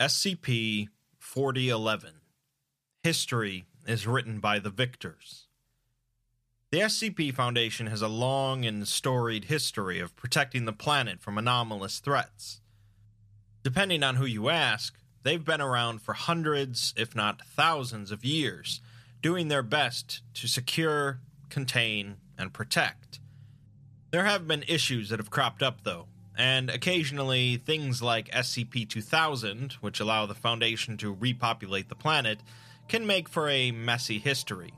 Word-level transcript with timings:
SCP 0.00 0.88
4011 1.18 2.22
History 3.02 3.66
is 3.86 4.06
written 4.06 4.40
by 4.40 4.58
the 4.58 4.70
victors. 4.70 5.46
The 6.70 6.78
SCP 6.78 7.34
Foundation 7.34 7.86
has 7.88 8.00
a 8.00 8.08
long 8.08 8.64
and 8.64 8.88
storied 8.88 9.44
history 9.44 10.00
of 10.00 10.16
protecting 10.16 10.64
the 10.64 10.72
planet 10.72 11.20
from 11.20 11.36
anomalous 11.36 11.98
threats. 11.98 12.62
Depending 13.62 14.02
on 14.02 14.16
who 14.16 14.24
you 14.24 14.48
ask, 14.48 14.96
they've 15.22 15.44
been 15.44 15.60
around 15.60 16.00
for 16.00 16.14
hundreds, 16.14 16.94
if 16.96 17.14
not 17.14 17.42
thousands, 17.44 18.10
of 18.10 18.24
years, 18.24 18.80
doing 19.20 19.48
their 19.48 19.62
best 19.62 20.22
to 20.32 20.48
secure, 20.48 21.20
contain, 21.50 22.16
and 22.38 22.54
protect. 22.54 23.20
There 24.12 24.24
have 24.24 24.48
been 24.48 24.64
issues 24.66 25.10
that 25.10 25.18
have 25.18 25.28
cropped 25.28 25.62
up, 25.62 25.82
though, 25.82 26.06
and 26.40 26.70
occasionally 26.70 27.58
things 27.58 28.00
like 28.00 28.30
SCP 28.30 28.88
2000, 28.88 29.74
which 29.82 30.00
allow 30.00 30.24
the 30.24 30.34
Foundation 30.34 30.96
to 30.96 31.12
repopulate 31.12 31.90
the 31.90 31.94
planet, 31.94 32.40
can 32.88 33.06
make 33.06 33.28
for 33.28 33.46
a 33.50 33.72
messy 33.72 34.18
history. 34.18 34.72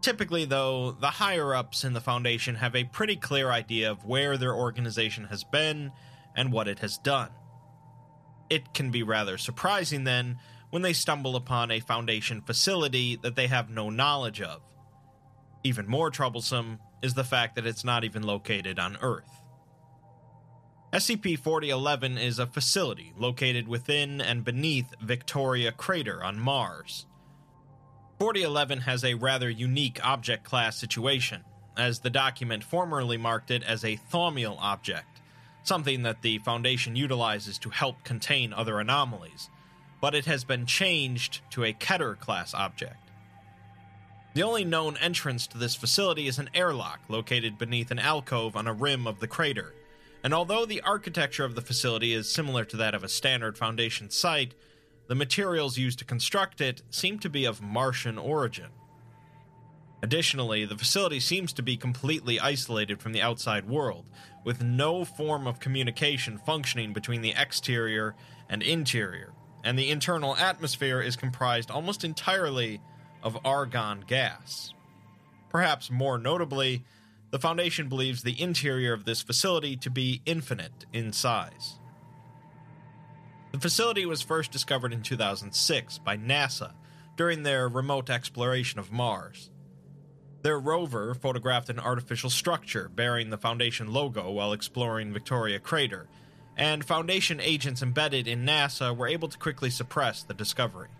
Typically, 0.00 0.46
though, 0.46 0.92
the 0.92 1.06
higher 1.06 1.54
ups 1.54 1.84
in 1.84 1.92
the 1.92 2.00
Foundation 2.00 2.54
have 2.54 2.74
a 2.74 2.84
pretty 2.84 3.14
clear 3.14 3.50
idea 3.50 3.90
of 3.90 4.06
where 4.06 4.38
their 4.38 4.54
organization 4.54 5.24
has 5.24 5.44
been 5.44 5.92
and 6.34 6.50
what 6.50 6.66
it 6.66 6.78
has 6.78 6.96
done. 6.96 7.28
It 8.48 8.72
can 8.72 8.90
be 8.90 9.02
rather 9.02 9.36
surprising, 9.36 10.04
then, 10.04 10.38
when 10.70 10.80
they 10.80 10.94
stumble 10.94 11.36
upon 11.36 11.70
a 11.70 11.80
Foundation 11.80 12.40
facility 12.40 13.16
that 13.16 13.36
they 13.36 13.48
have 13.48 13.68
no 13.68 13.90
knowledge 13.90 14.40
of. 14.40 14.62
Even 15.62 15.86
more 15.86 16.08
troublesome 16.08 16.78
is 17.02 17.12
the 17.12 17.22
fact 17.22 17.54
that 17.54 17.66
it's 17.66 17.84
not 17.84 18.02
even 18.02 18.22
located 18.22 18.78
on 18.78 18.96
Earth. 19.02 19.43
SCP 20.94 21.36
4011 21.36 22.18
is 22.18 22.38
a 22.38 22.46
facility 22.46 23.12
located 23.18 23.66
within 23.66 24.20
and 24.20 24.44
beneath 24.44 24.94
Victoria 25.02 25.72
Crater 25.72 26.22
on 26.22 26.38
Mars. 26.38 27.06
4011 28.20 28.82
has 28.82 29.02
a 29.02 29.14
rather 29.14 29.50
unique 29.50 29.98
object 30.06 30.44
class 30.44 30.76
situation, 30.76 31.42
as 31.76 31.98
the 31.98 32.10
document 32.10 32.62
formerly 32.62 33.16
marked 33.16 33.50
it 33.50 33.64
as 33.64 33.82
a 33.82 33.98
thaumiel 34.12 34.56
object, 34.60 35.20
something 35.64 36.04
that 36.04 36.22
the 36.22 36.38
Foundation 36.38 36.94
utilizes 36.94 37.58
to 37.58 37.70
help 37.70 38.04
contain 38.04 38.52
other 38.52 38.78
anomalies, 38.78 39.50
but 40.00 40.14
it 40.14 40.26
has 40.26 40.44
been 40.44 40.64
changed 40.64 41.40
to 41.50 41.64
a 41.64 41.72
Keter 41.72 42.16
class 42.16 42.54
object. 42.54 43.10
The 44.34 44.44
only 44.44 44.64
known 44.64 44.96
entrance 44.98 45.48
to 45.48 45.58
this 45.58 45.74
facility 45.74 46.28
is 46.28 46.38
an 46.38 46.50
airlock 46.54 47.00
located 47.08 47.58
beneath 47.58 47.90
an 47.90 47.98
alcove 47.98 48.54
on 48.54 48.68
a 48.68 48.72
rim 48.72 49.08
of 49.08 49.18
the 49.18 49.26
crater, 49.26 49.74
and 50.24 50.32
although 50.32 50.64
the 50.64 50.80
architecture 50.80 51.44
of 51.44 51.54
the 51.54 51.60
facility 51.60 52.14
is 52.14 52.32
similar 52.32 52.64
to 52.64 52.78
that 52.78 52.94
of 52.94 53.04
a 53.04 53.08
standard 53.10 53.58
Foundation 53.58 54.08
site, 54.08 54.54
the 55.06 55.14
materials 55.14 55.76
used 55.76 55.98
to 55.98 56.04
construct 56.06 56.62
it 56.62 56.80
seem 56.88 57.18
to 57.18 57.28
be 57.28 57.44
of 57.44 57.60
Martian 57.60 58.16
origin. 58.16 58.70
Additionally, 60.02 60.64
the 60.64 60.78
facility 60.78 61.20
seems 61.20 61.52
to 61.52 61.62
be 61.62 61.76
completely 61.76 62.40
isolated 62.40 63.02
from 63.02 63.12
the 63.12 63.20
outside 63.20 63.68
world, 63.68 64.06
with 64.44 64.62
no 64.62 65.04
form 65.04 65.46
of 65.46 65.60
communication 65.60 66.38
functioning 66.38 66.94
between 66.94 67.20
the 67.20 67.34
exterior 67.36 68.14
and 68.48 68.62
interior, 68.62 69.34
and 69.62 69.78
the 69.78 69.90
internal 69.90 70.36
atmosphere 70.36 71.02
is 71.02 71.16
comprised 71.16 71.70
almost 71.70 72.02
entirely 72.02 72.80
of 73.22 73.38
argon 73.44 74.04
gas. 74.06 74.72
Perhaps 75.50 75.90
more 75.90 76.18
notably, 76.18 76.82
the 77.34 77.40
Foundation 77.40 77.88
believes 77.88 78.22
the 78.22 78.40
interior 78.40 78.92
of 78.92 79.04
this 79.04 79.20
facility 79.20 79.76
to 79.76 79.90
be 79.90 80.22
infinite 80.24 80.86
in 80.92 81.12
size. 81.12 81.80
The 83.50 83.58
facility 83.58 84.06
was 84.06 84.22
first 84.22 84.52
discovered 84.52 84.92
in 84.92 85.02
2006 85.02 85.98
by 85.98 86.16
NASA 86.16 86.74
during 87.16 87.42
their 87.42 87.68
remote 87.68 88.08
exploration 88.08 88.78
of 88.78 88.92
Mars. 88.92 89.50
Their 90.42 90.60
rover 90.60 91.12
photographed 91.12 91.70
an 91.70 91.80
artificial 91.80 92.30
structure 92.30 92.88
bearing 92.88 93.30
the 93.30 93.36
Foundation 93.36 93.92
logo 93.92 94.30
while 94.30 94.52
exploring 94.52 95.12
Victoria 95.12 95.58
Crater, 95.58 96.06
and 96.56 96.84
Foundation 96.84 97.40
agents 97.40 97.82
embedded 97.82 98.28
in 98.28 98.46
NASA 98.46 98.96
were 98.96 99.08
able 99.08 99.26
to 99.26 99.38
quickly 99.38 99.70
suppress 99.70 100.22
the 100.22 100.34
discovery. 100.34 100.90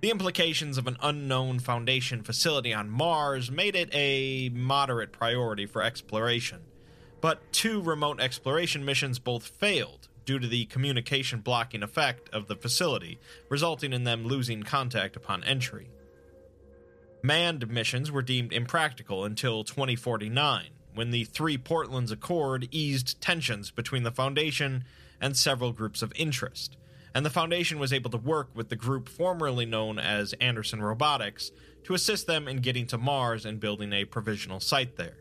The 0.00 0.10
implications 0.10 0.78
of 0.78 0.86
an 0.86 0.96
unknown 1.02 1.58
Foundation 1.58 2.22
facility 2.22 2.72
on 2.72 2.88
Mars 2.88 3.50
made 3.50 3.76
it 3.76 3.90
a 3.92 4.48
moderate 4.48 5.12
priority 5.12 5.66
for 5.66 5.82
exploration, 5.82 6.60
but 7.20 7.52
two 7.52 7.82
remote 7.82 8.18
exploration 8.18 8.82
missions 8.82 9.18
both 9.18 9.46
failed 9.46 10.08
due 10.24 10.38
to 10.38 10.48
the 10.48 10.64
communication 10.66 11.40
blocking 11.40 11.82
effect 11.82 12.30
of 12.30 12.46
the 12.46 12.56
facility, 12.56 13.18
resulting 13.50 13.92
in 13.92 14.04
them 14.04 14.24
losing 14.24 14.62
contact 14.62 15.16
upon 15.16 15.44
entry. 15.44 15.90
Manned 17.22 17.68
missions 17.68 18.10
were 18.10 18.22
deemed 18.22 18.54
impractical 18.54 19.26
until 19.26 19.64
2049, 19.64 20.70
when 20.94 21.10
the 21.10 21.24
Three 21.24 21.58
Portlands 21.58 22.10
Accord 22.10 22.68
eased 22.70 23.20
tensions 23.20 23.70
between 23.70 24.04
the 24.04 24.10
Foundation 24.10 24.84
and 25.20 25.36
several 25.36 25.72
groups 25.72 26.00
of 26.00 26.12
interest, 26.16 26.78
and 27.14 27.24
the 27.24 27.30
Foundation 27.30 27.78
was 27.78 27.92
able 27.92 28.10
to 28.10 28.16
work 28.16 28.50
with 28.54 28.68
the 28.68 28.76
group 28.76 29.08
formerly 29.08 29.66
known 29.66 29.98
as 29.98 30.32
Anderson 30.34 30.82
Robotics 30.82 31.50
to 31.84 31.94
assist 31.94 32.26
them 32.26 32.46
in 32.46 32.58
getting 32.58 32.86
to 32.88 32.98
Mars 32.98 33.44
and 33.44 33.60
building 33.60 33.92
a 33.92 34.04
provisional 34.04 34.60
site 34.60 34.96
there. 34.96 35.16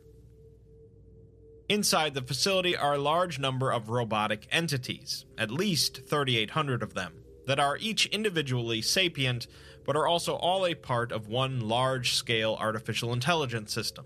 Inside 1.68 2.16
the 2.16 2.22
facility 2.22 2.76
are 2.76 2.96
a 2.96 3.00
large 3.00 3.38
number 3.38 3.72
of 3.72 3.90
robotic 3.90 4.48
entities, 4.52 5.26
at 5.38 5.52
least 5.52 6.08
3,800 6.10 6.82
of 6.82 6.96
them, 6.96 7.14
that 7.46 7.60
are 7.60 7.78
each 7.78 8.08
individually 8.08 8.82
sapient, 8.82 9.48
but 9.86 9.96
are 9.96 10.08
also 10.08 10.36
all 10.36 10.66
a 10.66 10.74
part 10.74 11.12
of 11.12 11.28
one 11.28 11.62
large 11.62 12.14
scale 12.14 12.58
artificial 12.60 13.14
intelligence 13.14 13.72
system. 13.72 14.06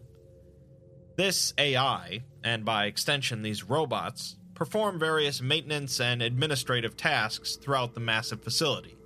This 1.16 1.54
AI, 1.58 2.24
and 2.44 2.66
by 2.66 2.86
extension 2.86 3.44
these 3.44 3.64
robots, 3.64 4.36
perform 4.56 5.00
various 5.00 5.42
maintenance 5.42 6.00
and 6.00 6.22
administrative 6.22 6.96
tasks 6.96 7.56
throughout 7.56 7.94
the 7.94 8.00
massive 8.00 8.44
facility. 8.44 8.98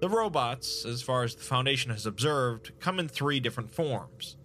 The 0.00 0.08
robots, 0.08 0.84
as 0.84 1.02
far 1.02 1.24
as 1.24 1.34
the 1.34 1.42
Foundation 1.42 1.90
has 1.90 2.06
observed, 2.06 2.72
come 2.80 2.98
in 2.98 3.08
three 3.08 3.38
different 3.38 3.74
forms. 3.74 4.36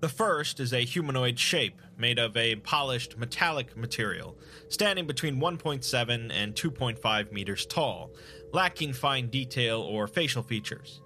The 0.00 0.08
first 0.08 0.60
is 0.60 0.72
a 0.72 0.84
humanoid 0.84 1.38
shape 1.38 1.80
made 1.98 2.18
of 2.18 2.36
a 2.36 2.56
polished 2.56 3.18
metallic 3.18 3.76
material, 3.76 4.36
standing 4.68 5.06
between 5.06 5.40
1.7 5.40 6.30
and 6.32 6.54
2.5 6.54 7.32
meters 7.32 7.66
tall, 7.66 8.10
lacking 8.52 8.92
fine 8.92 9.28
detail 9.28 9.80
or 9.80 10.06
facial 10.06 10.42
features. 10.42 11.00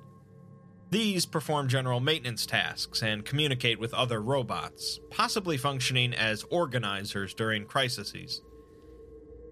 These 0.91 1.25
perform 1.25 1.69
general 1.69 2.01
maintenance 2.01 2.47
tasks 2.47 3.01
and 3.01 3.25
communicate 3.25 3.79
with 3.79 3.95
other 3.95 4.21
robots, 4.21 4.99
possibly 5.09 5.57
functioning 5.57 6.13
as 6.13 6.45
organizers 6.51 7.33
during 7.33 7.65
crises. 7.65 8.43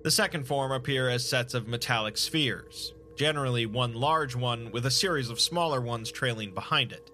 The 0.03 0.11
second 0.11 0.49
form 0.49 0.73
appear 0.73 1.09
as 1.09 1.29
sets 1.29 1.55
of 1.55 1.69
metallic 1.69 2.17
spheres, 2.17 2.93
generally 3.17 3.67
one 3.67 3.95
large 3.95 4.35
one 4.35 4.73
with 4.73 4.85
a 4.85 4.91
series 4.91 5.31
of 5.31 5.39
smaller 5.39 5.81
ones 5.81 6.11
trailing 6.11 6.55
behind 6.55 6.91
it. 6.91 7.13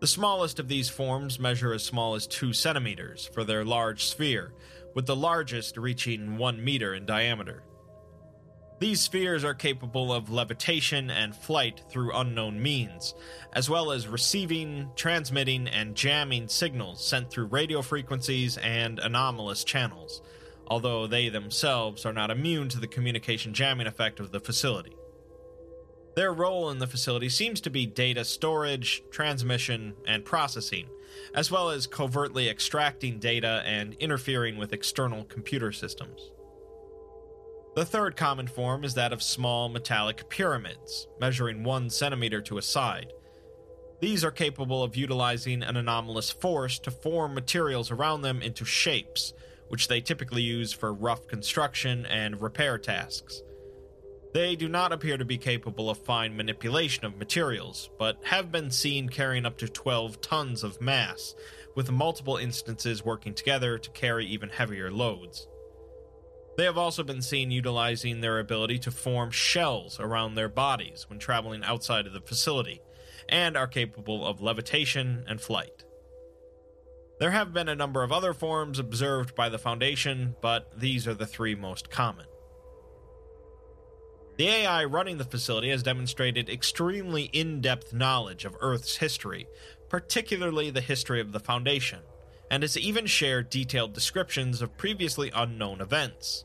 The 0.00 0.06
smallest 0.06 0.58
of 0.58 0.68
these 0.68 0.88
forms 0.88 1.38
measure 1.38 1.74
as 1.74 1.82
small 1.82 2.14
as 2.14 2.26
2 2.26 2.54
centimeters 2.54 3.28
for 3.32 3.44
their 3.44 3.66
large 3.66 4.04
sphere, 4.04 4.54
with 4.94 5.04
the 5.04 5.16
largest 5.16 5.76
reaching 5.76 6.38
1 6.38 6.64
meter 6.64 6.94
in 6.94 7.04
diameter. 7.04 7.64
These 8.80 9.00
spheres 9.00 9.44
are 9.44 9.54
capable 9.54 10.12
of 10.12 10.30
levitation 10.30 11.08
and 11.08 11.34
flight 11.34 11.82
through 11.88 12.14
unknown 12.14 12.60
means, 12.60 13.14
as 13.52 13.70
well 13.70 13.92
as 13.92 14.08
receiving, 14.08 14.90
transmitting, 14.96 15.68
and 15.68 15.94
jamming 15.94 16.48
signals 16.48 17.06
sent 17.06 17.30
through 17.30 17.46
radio 17.46 17.82
frequencies 17.82 18.58
and 18.58 18.98
anomalous 18.98 19.62
channels, 19.62 20.22
although 20.66 21.06
they 21.06 21.28
themselves 21.28 22.04
are 22.04 22.12
not 22.12 22.32
immune 22.32 22.68
to 22.70 22.80
the 22.80 22.88
communication 22.88 23.54
jamming 23.54 23.86
effect 23.86 24.18
of 24.18 24.32
the 24.32 24.40
facility. 24.40 24.96
Their 26.16 26.32
role 26.32 26.70
in 26.70 26.78
the 26.78 26.86
facility 26.86 27.28
seems 27.28 27.60
to 27.62 27.70
be 27.70 27.86
data 27.86 28.24
storage, 28.24 29.02
transmission, 29.10 29.94
and 30.06 30.24
processing, 30.24 30.88
as 31.34 31.50
well 31.50 31.70
as 31.70 31.86
covertly 31.86 32.48
extracting 32.48 33.18
data 33.18 33.62
and 33.64 33.94
interfering 33.94 34.56
with 34.56 34.72
external 34.72 35.24
computer 35.24 35.70
systems. 35.72 36.30
The 37.74 37.84
third 37.84 38.16
common 38.16 38.46
form 38.46 38.84
is 38.84 38.94
that 38.94 39.12
of 39.12 39.20
small 39.20 39.68
metallic 39.68 40.28
pyramids, 40.28 41.08
measuring 41.18 41.64
one 41.64 41.90
centimeter 41.90 42.40
to 42.42 42.58
a 42.58 42.62
side. 42.62 43.12
These 44.00 44.24
are 44.24 44.30
capable 44.30 44.84
of 44.84 44.96
utilizing 44.96 45.62
an 45.62 45.76
anomalous 45.76 46.30
force 46.30 46.78
to 46.80 46.92
form 46.92 47.34
materials 47.34 47.90
around 47.90 48.22
them 48.22 48.42
into 48.42 48.64
shapes, 48.64 49.32
which 49.68 49.88
they 49.88 50.00
typically 50.00 50.42
use 50.42 50.72
for 50.72 50.92
rough 50.92 51.26
construction 51.26 52.06
and 52.06 52.40
repair 52.40 52.78
tasks. 52.78 53.42
They 54.34 54.54
do 54.54 54.68
not 54.68 54.92
appear 54.92 55.16
to 55.16 55.24
be 55.24 55.38
capable 55.38 55.90
of 55.90 55.98
fine 55.98 56.36
manipulation 56.36 57.04
of 57.04 57.16
materials, 57.16 57.90
but 57.98 58.18
have 58.24 58.52
been 58.52 58.70
seen 58.70 59.08
carrying 59.08 59.46
up 59.46 59.58
to 59.58 59.68
12 59.68 60.20
tons 60.20 60.62
of 60.62 60.80
mass, 60.80 61.34
with 61.74 61.90
multiple 61.90 62.36
instances 62.36 63.04
working 63.04 63.34
together 63.34 63.78
to 63.78 63.90
carry 63.90 64.26
even 64.26 64.48
heavier 64.48 64.92
loads. 64.92 65.48
They 66.56 66.64
have 66.64 66.78
also 66.78 67.02
been 67.02 67.22
seen 67.22 67.50
utilizing 67.50 68.20
their 68.20 68.38
ability 68.38 68.78
to 68.80 68.90
form 68.90 69.30
shells 69.30 69.98
around 69.98 70.34
their 70.34 70.48
bodies 70.48 71.06
when 71.08 71.18
traveling 71.18 71.64
outside 71.64 72.06
of 72.06 72.12
the 72.12 72.20
facility, 72.20 72.80
and 73.28 73.56
are 73.56 73.66
capable 73.66 74.24
of 74.24 74.40
levitation 74.40 75.24
and 75.26 75.40
flight. 75.40 75.84
There 77.18 77.30
have 77.30 77.52
been 77.52 77.68
a 77.68 77.76
number 77.76 78.02
of 78.02 78.12
other 78.12 78.34
forms 78.34 78.78
observed 78.78 79.34
by 79.34 79.48
the 79.48 79.58
Foundation, 79.58 80.36
but 80.40 80.78
these 80.78 81.06
are 81.06 81.14
the 81.14 81.26
three 81.26 81.54
most 81.54 81.90
common. 81.90 82.26
The 84.36 84.48
AI 84.48 84.84
running 84.84 85.18
the 85.18 85.24
facility 85.24 85.70
has 85.70 85.84
demonstrated 85.84 86.48
extremely 86.48 87.24
in 87.32 87.60
depth 87.60 87.92
knowledge 87.92 88.44
of 88.44 88.56
Earth's 88.60 88.96
history, 88.96 89.46
particularly 89.88 90.70
the 90.70 90.80
history 90.80 91.20
of 91.20 91.30
the 91.30 91.38
Foundation, 91.38 92.00
and 92.54 92.62
has 92.62 92.78
even 92.78 93.04
shared 93.04 93.50
detailed 93.50 93.92
descriptions 93.92 94.62
of 94.62 94.78
previously 94.78 95.28
unknown 95.34 95.80
events. 95.80 96.44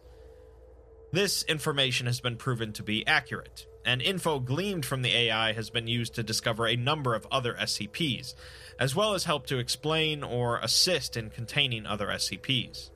This 1.11 1.43
information 1.43 2.07
has 2.07 2.19
been 2.19 2.35
proven 2.35 2.73
to 2.73 2.81
be 2.81 3.05
accurate, 3.05 3.67
and 3.85 4.01
info 4.01 4.39
gleaned 4.39 4.87
from 4.87 5.03
the 5.03 5.15
AI 5.15 5.53
has 5.53 5.69
been 5.69 5.85
used 5.85 6.15
to 6.15 6.23
discover 6.23 6.65
a 6.65 6.75
number 6.75 7.13
of 7.13 7.27
other 7.31 7.53
SCPs, 7.53 8.33
as 8.79 8.95
well 8.95 9.13
as 9.13 9.25
help 9.25 9.45
to 9.45 9.59
explain 9.59 10.23
or 10.23 10.57
assist 10.57 11.15
in 11.15 11.29
containing 11.29 11.85
other 11.85 12.07
SCPs. 12.07 12.89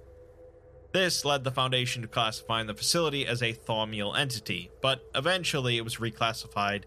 This 0.91 1.23
led 1.23 1.43
the 1.43 1.51
Foundation 1.51 2.01
to 2.01 2.07
classifying 2.07 2.65
the 2.65 2.73
facility 2.73 3.27
as 3.27 3.43
a 3.43 3.53
Thaumiel 3.53 4.17
entity, 4.17 4.71
but 4.81 5.03
eventually 5.13 5.77
it 5.77 5.83
was 5.83 5.97
reclassified 5.97 6.85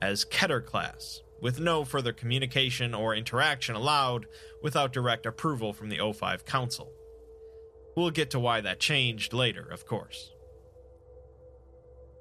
as 0.00 0.24
Keter 0.24 0.64
class, 0.64 1.20
with 1.40 1.60
no 1.60 1.84
further 1.84 2.12
communication 2.12 2.94
or 2.94 3.14
interaction 3.14 3.74
allowed 3.74 4.26
without 4.62 4.92
direct 4.92 5.26
approval 5.26 5.72
from 5.72 5.88
the 5.88 5.98
O5 5.98 6.44
Council. 6.44 6.92
We'll 7.96 8.10
get 8.10 8.30
to 8.30 8.40
why 8.40 8.60
that 8.60 8.80
changed 8.80 9.32
later, 9.32 9.62
of 9.62 9.86
course. 9.86 10.32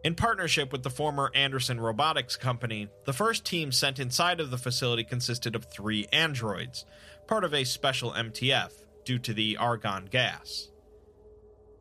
In 0.04 0.14
partnership 0.14 0.72
with 0.72 0.84
the 0.84 0.90
former 0.92 1.32
Anderson 1.34 1.82
Robotics 1.82 2.38
Company, 2.38 2.90
the 3.06 3.14
first 3.14 3.44
team 3.44 3.72
sent 3.72 4.00
inside 4.00 4.40
of 4.40 4.52
the 4.52 4.58
facility 4.58 5.04
consisted 5.04 5.56
of 5.56 5.66
three 5.66 6.06
androids, 6.14 6.86
part 7.28 7.44
of 7.44 7.56
a 7.56 7.64
special 7.64 8.12
MTF, 8.12 8.72
due 9.04 9.18
to 9.20 9.34
the 9.34 9.58
argon 9.58 10.06
gas. 10.06 10.70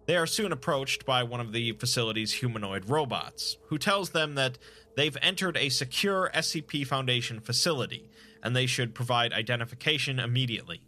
They 0.07 0.17
are 0.17 0.27
soon 0.27 0.53
approached 0.53 1.07
by 1.07 1.23
one 1.23 1.41
of 1.41 1.53
the 1.53 1.73
facility's 1.73 2.33
humanoid 2.33 2.91
robots, 2.91 3.57
who 3.69 3.79
tells 3.79 4.11
them 4.11 4.35
that 4.35 4.59
they've 4.97 5.17
entered 5.23 5.57
a 5.57 5.71
secure 5.71 6.31
SCP 6.35 6.87
Foundation 6.87 7.41
facility 7.41 8.11
and 8.43 8.55
they 8.55 8.67
should 8.67 8.95
provide 8.95 9.33
identification 9.33 10.19
immediately. 10.19 10.83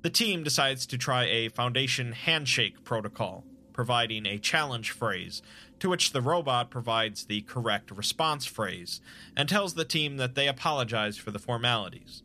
The 0.00 0.10
team 0.10 0.42
decides 0.42 0.86
to 0.86 0.98
try 0.98 1.24
a 1.24 1.50
Foundation 1.50 2.12
handshake 2.12 2.84
protocol, 2.84 3.44
providing 3.74 4.24
a 4.24 4.38
challenge 4.38 4.90
phrase, 4.90 5.42
to 5.80 5.90
which 5.90 6.12
the 6.12 6.22
robot 6.22 6.70
provides 6.70 7.26
the 7.26 7.42
correct 7.42 7.90
response 7.90 8.46
phrase 8.46 9.02
and 9.36 9.48
tells 9.48 9.74
the 9.74 9.84
team 9.84 10.16
that 10.16 10.34
they 10.34 10.48
apologize 10.48 11.18
for 11.18 11.30
the 11.30 11.38
formalities. 11.38 12.22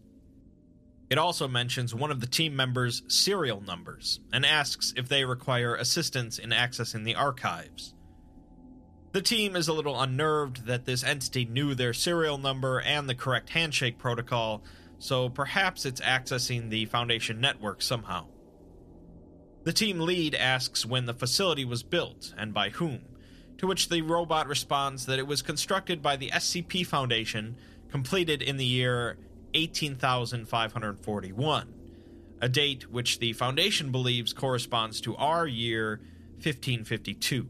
It 1.09 1.17
also 1.17 1.47
mentions 1.47 1.95
one 1.95 2.11
of 2.11 2.19
the 2.19 2.27
team 2.27 2.55
members' 2.55 3.01
serial 3.07 3.61
numbers 3.61 4.19
and 4.31 4.45
asks 4.45 4.93
if 4.95 5.07
they 5.07 5.25
require 5.25 5.75
assistance 5.75 6.37
in 6.37 6.51
accessing 6.51 7.03
the 7.03 7.15
archives. 7.15 7.95
The 9.11 9.23
team 9.23 9.55
is 9.55 9.67
a 9.67 9.73
little 9.73 9.99
unnerved 9.99 10.67
that 10.67 10.85
this 10.85 11.03
entity 11.03 11.45
knew 11.45 11.73
their 11.73 11.93
serial 11.93 12.37
number 12.37 12.79
and 12.79 13.09
the 13.09 13.15
correct 13.15 13.49
handshake 13.49 13.97
protocol, 13.97 14.63
so 14.99 15.29
perhaps 15.29 15.83
it's 15.83 16.01
accessing 16.01 16.69
the 16.69 16.85
Foundation 16.85 17.41
network 17.41 17.81
somehow. 17.81 18.27
The 19.63 19.73
team 19.73 19.99
lead 19.99 20.35
asks 20.35 20.85
when 20.85 21.07
the 21.07 21.15
facility 21.15 21.65
was 21.65 21.81
built 21.81 22.35
and 22.37 22.53
by 22.53 22.69
whom, 22.69 23.01
to 23.57 23.65
which 23.65 23.89
the 23.89 24.03
robot 24.03 24.47
responds 24.47 25.07
that 25.07 25.19
it 25.19 25.25
was 25.25 25.41
constructed 25.41 26.03
by 26.03 26.15
the 26.15 26.29
SCP 26.29 26.85
Foundation, 26.85 27.57
completed 27.89 28.43
in 28.43 28.57
the 28.57 28.65
year 28.65 29.17
18,541, 29.53 31.73
a 32.41 32.49
date 32.49 32.91
which 32.91 33.19
the 33.19 33.33
Foundation 33.33 33.91
believes 33.91 34.33
corresponds 34.33 34.99
to 35.01 35.15
our 35.15 35.45
year 35.45 35.99
1552. 36.35 37.47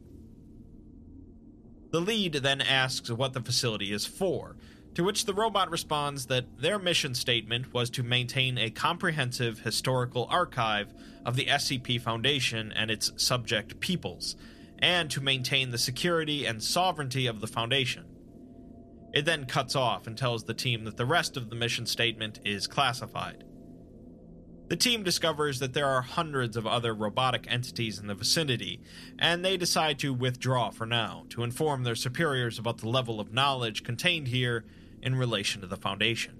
The 1.92 2.02
lead 2.02 2.34
then 2.34 2.62
asks 2.62 3.10
what 3.10 3.34
the 3.34 3.42
facility 3.42 3.92
is 3.92 4.06
for, 4.06 4.56
to 4.96 5.04
which 5.04 5.26
the 5.26 5.34
robot 5.34 5.72
responds 5.72 6.28
that 6.28 6.60
their 6.60 6.80
mission 6.80 7.16
statement 7.16 7.74
was 7.74 7.90
to 7.92 8.04
maintain 8.04 8.58
a 8.58 8.70
comprehensive 8.70 9.60
historical 9.60 10.28
archive 10.30 10.94
of 11.26 11.36
the 11.36 11.46
SCP 11.46 12.02
Foundation 12.02 12.72
and 12.72 12.92
its 12.92 13.12
subject 13.16 13.80
peoples, 13.80 14.36
and 14.80 15.10
to 15.12 15.22
maintain 15.22 15.72
the 15.72 15.78
security 15.78 16.46
and 16.46 16.64
sovereignty 16.64 17.28
of 17.28 17.42
the 17.42 17.48
Foundation. 17.48 18.06
It 19.14 19.26
then 19.26 19.46
cuts 19.46 19.76
off 19.76 20.08
and 20.08 20.18
tells 20.18 20.44
the 20.44 20.54
team 20.54 20.84
that 20.84 20.98
the 20.98 21.06
rest 21.06 21.36
of 21.36 21.50
the 21.50 21.56
mission 21.56 21.86
statement 21.86 22.40
is 22.46 22.68
classified. 22.68 23.44
The 24.70 24.76
team 24.76 25.02
discovers 25.02 25.58
that 25.60 25.74
there 25.74 25.88
are 25.88 26.04
hundreds 26.04 26.56
of 26.56 26.68
other 26.68 26.94
robotic 26.94 27.48
entities 27.50 27.98
in 27.98 28.06
the 28.06 28.14
vicinity, 28.14 28.80
and 29.18 29.44
they 29.44 29.58
decide 29.58 29.98
to 30.00 30.14
withdraw 30.14 30.70
for 30.70 30.86
now 30.86 31.26
to 31.30 31.44
inform 31.44 31.84
their 31.84 31.96
superiors 31.96 32.60
about 32.60 32.78
the 32.78 32.88
level 32.88 33.20
of 33.20 33.34
knowledge 33.34 33.84
contained 33.84 34.28
here 34.28 34.66
in 35.02 35.16
relation 35.16 35.62
to 35.62 35.68
the 35.68 35.76
Foundation. 35.76 36.38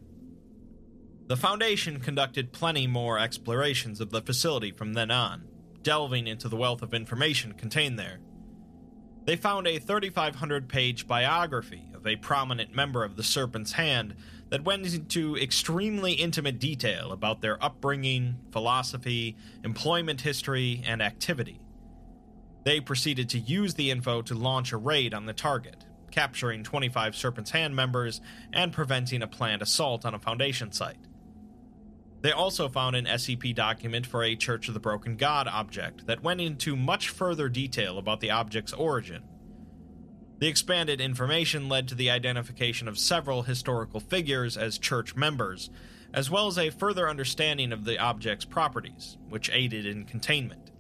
The 1.26 1.38
Foundation 1.38 2.00
conducted 2.00 2.54
plenty 2.54 2.86
more 2.86 3.18
explorations 3.18 4.00
of 4.00 4.12
the 4.12 4.22
facility 4.22 4.72
from 4.72 4.94
then 4.94 5.10
on, 5.10 5.48
delving 5.82 6.28
into 6.28 6.50
the 6.50 6.56
wealth 6.56 6.84
of 6.84 6.94
information 6.94 7.54
contained 7.54 7.98
there. 7.98 8.20
They 9.26 9.38
found 9.38 9.68
a 9.68 9.80
3,500 9.80 10.70
page 10.70 11.08
biography 11.08 11.89
of 12.00 12.08
a 12.08 12.16
prominent 12.16 12.74
member 12.74 13.04
of 13.04 13.18
the 13.18 13.24
Serpent's 13.24 13.74
Hand 13.74 14.16
that 14.50 14.64
went 14.64 14.92
into 14.94 15.36
extremely 15.36 16.14
intimate 16.14 16.58
detail 16.58 17.12
about 17.12 17.42
their 17.42 17.62
upbringing, 17.64 18.38
philosophy, 18.52 19.36
employment 19.64 20.22
history, 20.22 20.82
and 20.86 21.02
activity. 21.02 21.60
They 22.64 22.80
proceeded 22.80 23.28
to 23.30 23.40
use 23.40 23.74
the 23.74 23.92
info 23.92 24.22
to 24.24 24.34
launch 24.34 24.72
a 24.72 24.78
raid 24.78 25.14
on 25.14 25.26
the 25.26 25.34
target, 25.34 25.86
capturing 26.10 26.64
25 26.64 27.16
Serpent's 27.16 27.52
Hand 27.52 27.76
members 27.76 28.22
and 28.54 28.72
preventing 28.72 29.22
a 29.22 29.28
planned 29.28 29.62
assault 29.62 30.06
on 30.06 30.14
a 30.14 30.20
Foundation 30.20 30.72
site. 30.72 30.98
They 32.22 32.32
also 32.32 32.70
found 32.70 32.96
an 32.96 33.06
SCP 33.06 33.54
document 33.54 34.06
for 34.06 34.24
a 34.24 34.36
Church 34.36 34.68
of 34.68 34.74
the 34.74 34.80
Broken 34.80 35.18
God 35.18 35.48
object 35.48 36.08
that 36.08 36.24
went 36.24 36.42
into 36.42 36.76
much 36.76 37.10
further 37.10 37.50
detail 37.50 37.98
about 37.98 38.20
the 38.22 38.32
object's 38.32 38.74
origin. 38.74 39.24
The 40.40 40.48
expanded 40.48 41.02
information 41.02 41.68
led 41.68 41.90
to 41.90 41.96
the 41.96 42.10
identification 42.10 42.88
of 42.88 42.98
several 42.98 43.44
historical 43.44 44.00
figures 44.00 44.56
as 44.56 44.78
church 44.78 45.16
members, 45.16 45.70
as 46.14 46.30
well 46.32 46.48
as 46.48 46.58
a 46.58 46.70
further 46.70 47.10
understanding 47.10 47.74
of 47.74 47.84
the 47.84 48.00
object's 48.00 48.46
properties, 48.46 49.18
which 49.28 49.52
aided 49.52 49.86
in 49.86 50.06
containment. 50.06 50.72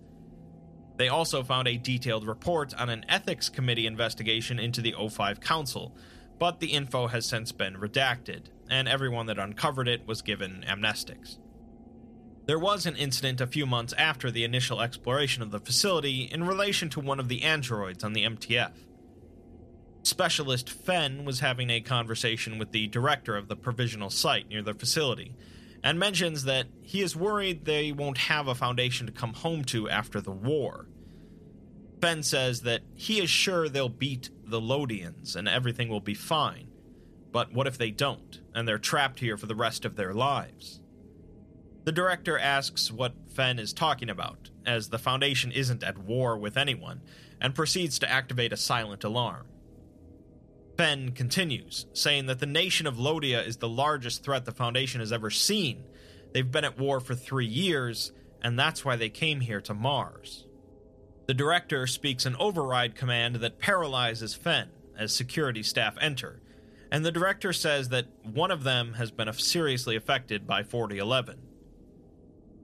They 0.96 1.10
also 1.10 1.44
found 1.44 1.68
a 1.68 1.78
detailed 1.78 2.26
report 2.26 2.74
on 2.80 2.90
an 2.90 3.06
ethics 3.10 3.50
committee 3.50 3.86
investigation 3.86 4.60
into 4.60 4.82
the 4.82 4.94
O5 4.94 5.42
Council, 5.42 5.96
but 6.40 6.62
the 6.62 6.74
info 6.74 7.08
has 7.08 7.26
since 7.26 7.52
been 7.52 7.76
redacted, 7.76 8.46
and 8.70 8.88
everyone 8.88 9.26
that 9.26 9.40
uncovered 9.40 9.90
it 9.90 10.08
was 10.08 10.22
given 10.22 10.64
amnestics. 10.68 11.38
There 12.46 12.60
was 12.60 12.86
an 12.86 12.96
incident 12.96 13.42
a 13.42 13.48
few 13.48 13.66
months 13.66 13.94
after 13.98 14.32
the 14.32 14.44
initial 14.46 14.82
exploration 14.82 15.44
of 15.44 15.52
the 15.52 15.60
facility 15.60 16.24
in 16.24 16.46
relation 16.46 16.90
to 16.92 17.00
one 17.00 17.20
of 17.20 17.28
the 17.28 17.44
androids 17.44 18.04
on 18.04 18.14
the 18.14 18.24
MTF. 18.24 18.72
Specialist 20.10 20.72
Fenn 20.72 21.24
was 21.24 21.40
having 21.40 21.70
a 21.70 21.82
conversation 21.82 22.58
with 22.58 22.72
the 22.72 22.88
director 22.88 23.38
of 23.38 23.48
the 23.48 23.56
provisional 23.56 24.10
site 24.10 24.50
near 24.50 24.64
the 24.64 24.74
facility, 24.74 25.36
and 25.84 26.00
mentions 26.00 26.46
that 26.46 26.66
he 26.82 27.02
is 27.02 27.16
worried 27.16 27.64
they 27.64 27.92
won't 27.92 28.18
have 28.18 28.48
a 28.48 28.56
foundation 28.56 29.06
to 29.06 29.14
come 29.14 29.34
home 29.34 29.64
to 29.66 29.88
after 29.88 30.20
the 30.20 30.32
war. 30.32 30.88
Fenn 32.02 32.24
says 32.24 32.62
that 32.62 32.82
he 32.96 33.22
is 33.22 33.30
sure 33.30 33.70
they'll 33.70 33.88
beat 33.88 34.32
the 34.44 34.60
Lodians 34.60 35.36
and 35.36 35.48
everything 35.48 35.90
will 35.90 36.00
be 36.00 36.16
fine, 36.16 36.70
but 37.32 37.54
what 37.54 37.68
if 37.68 37.78
they 37.78 37.92
don't, 37.92 38.42
and 38.56 38.68
they're 38.68 38.80
trapped 38.80 39.20
here 39.20 39.38
for 39.38 39.46
the 39.46 39.56
rest 39.56 39.86
of 39.86 39.96
their 39.96 40.16
lives? 40.16 40.82
The 41.84 41.92
director 41.92 42.40
asks 42.40 42.92
what 42.92 43.14
Fenn 43.36 43.60
is 43.60 43.74
talking 43.74 44.10
about, 44.10 44.50
as 44.66 44.90
the 44.90 44.98
Foundation 44.98 45.52
isn't 45.52 45.84
at 45.84 46.00
war 46.00 46.36
with 46.36 46.58
anyone, 46.58 47.02
and 47.40 47.54
proceeds 47.54 48.00
to 48.00 48.10
activate 48.10 48.52
a 48.52 48.58
silent 48.58 49.04
alarm. 49.04 49.46
Fenn 50.80 51.12
continues, 51.12 51.88
saying 51.92 52.28
that 52.28 52.40
the 52.40 52.46
nation 52.46 52.88
of 52.88 52.96
Lodia 52.96 53.46
is 53.46 53.58
the 53.58 53.68
largest 53.68 54.24
threat 54.24 54.46
the 54.46 54.54
Foundation 54.54 55.02
has 55.02 55.12
ever 55.12 55.30
seen. 55.30 55.84
They've 56.32 56.50
been 56.50 56.64
at 56.64 56.80
war 56.80 57.02
for 57.02 57.16
three 57.16 57.46
years, 57.46 58.14
and 58.42 58.58
that's 58.58 58.86
why 58.86 58.96
they 58.96 59.10
came 59.10 59.42
here 59.42 59.60
to 59.60 59.74
Mars. 59.74 60.46
The 61.26 61.34
director 61.34 61.86
speaks 61.86 62.26
an 62.26 62.38
override 62.38 62.96
command 62.96 63.36
that 63.36 63.60
paralyzes 63.60 64.36
Fenn 64.36 64.70
as 64.98 65.14
security 65.14 65.64
staff 65.64 65.98
enter, 66.00 66.40
and 66.90 67.04
the 67.04 67.12
director 67.12 67.52
says 67.52 67.90
that 67.90 68.06
one 68.24 68.50
of 68.50 68.64
them 68.64 68.94
has 68.94 69.12
been 69.12 69.34
seriously 69.34 69.98
affected 69.98 70.48
by 70.48 70.64
4011. 70.64 71.42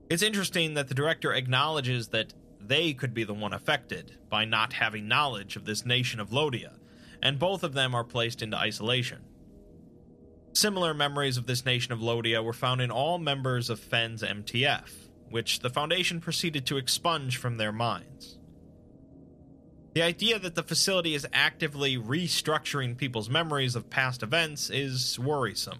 It's 0.09 0.23
interesting 0.23 0.75
that 0.75 0.87
the 0.87 0.95
director 0.95 1.33
acknowledges 1.33 2.07
that 2.07 2.33
they 2.61 2.93
could 2.93 3.13
be 3.13 3.25
the 3.25 3.33
one 3.33 3.51
affected 3.51 4.17
by 4.29 4.45
not 4.45 4.71
having 4.71 5.05
knowledge 5.05 5.57
of 5.57 5.65
this 5.65 5.85
nation 5.85 6.21
of 6.21 6.29
Lodia, 6.29 6.77
and 7.25 7.39
both 7.39 7.63
of 7.63 7.73
them 7.73 7.95
are 7.95 8.03
placed 8.03 8.43
into 8.43 8.55
isolation. 8.55 9.17
Similar 10.53 10.93
memories 10.93 11.37
of 11.37 11.47
this 11.47 11.65
nation 11.65 11.91
of 11.91 11.97
Lodia 11.97 12.43
were 12.43 12.53
found 12.53 12.81
in 12.81 12.91
all 12.91 13.17
members 13.17 13.71
of 13.71 13.79
Fenn's 13.79 14.21
MTF, 14.21 14.91
which 15.31 15.61
the 15.61 15.71
Foundation 15.71 16.21
proceeded 16.21 16.67
to 16.67 16.77
expunge 16.77 17.37
from 17.37 17.57
their 17.57 17.71
minds. 17.71 18.37
The 19.95 20.03
idea 20.03 20.37
that 20.37 20.53
the 20.53 20.61
facility 20.61 21.15
is 21.15 21.25
actively 21.33 21.97
restructuring 21.97 22.95
people's 22.95 23.27
memories 23.27 23.75
of 23.75 23.89
past 23.89 24.21
events 24.21 24.69
is 24.69 25.17
worrisome, 25.17 25.79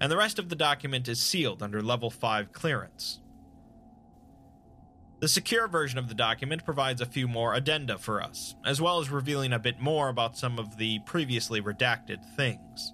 and 0.00 0.12
the 0.12 0.16
rest 0.16 0.38
of 0.38 0.48
the 0.48 0.54
document 0.54 1.08
is 1.08 1.18
sealed 1.18 1.60
under 1.60 1.82
Level 1.82 2.08
5 2.08 2.52
clearance. 2.52 3.18
The 5.24 5.28
secure 5.28 5.68
version 5.68 5.98
of 5.98 6.08
the 6.08 6.14
document 6.14 6.66
provides 6.66 7.00
a 7.00 7.06
few 7.06 7.26
more 7.26 7.54
addenda 7.54 7.96
for 7.96 8.20
us, 8.20 8.56
as 8.62 8.78
well 8.78 9.00
as 9.00 9.08
revealing 9.08 9.54
a 9.54 9.58
bit 9.58 9.80
more 9.80 10.10
about 10.10 10.36
some 10.36 10.58
of 10.58 10.76
the 10.76 10.98
previously 11.06 11.62
redacted 11.62 12.22
things. 12.36 12.92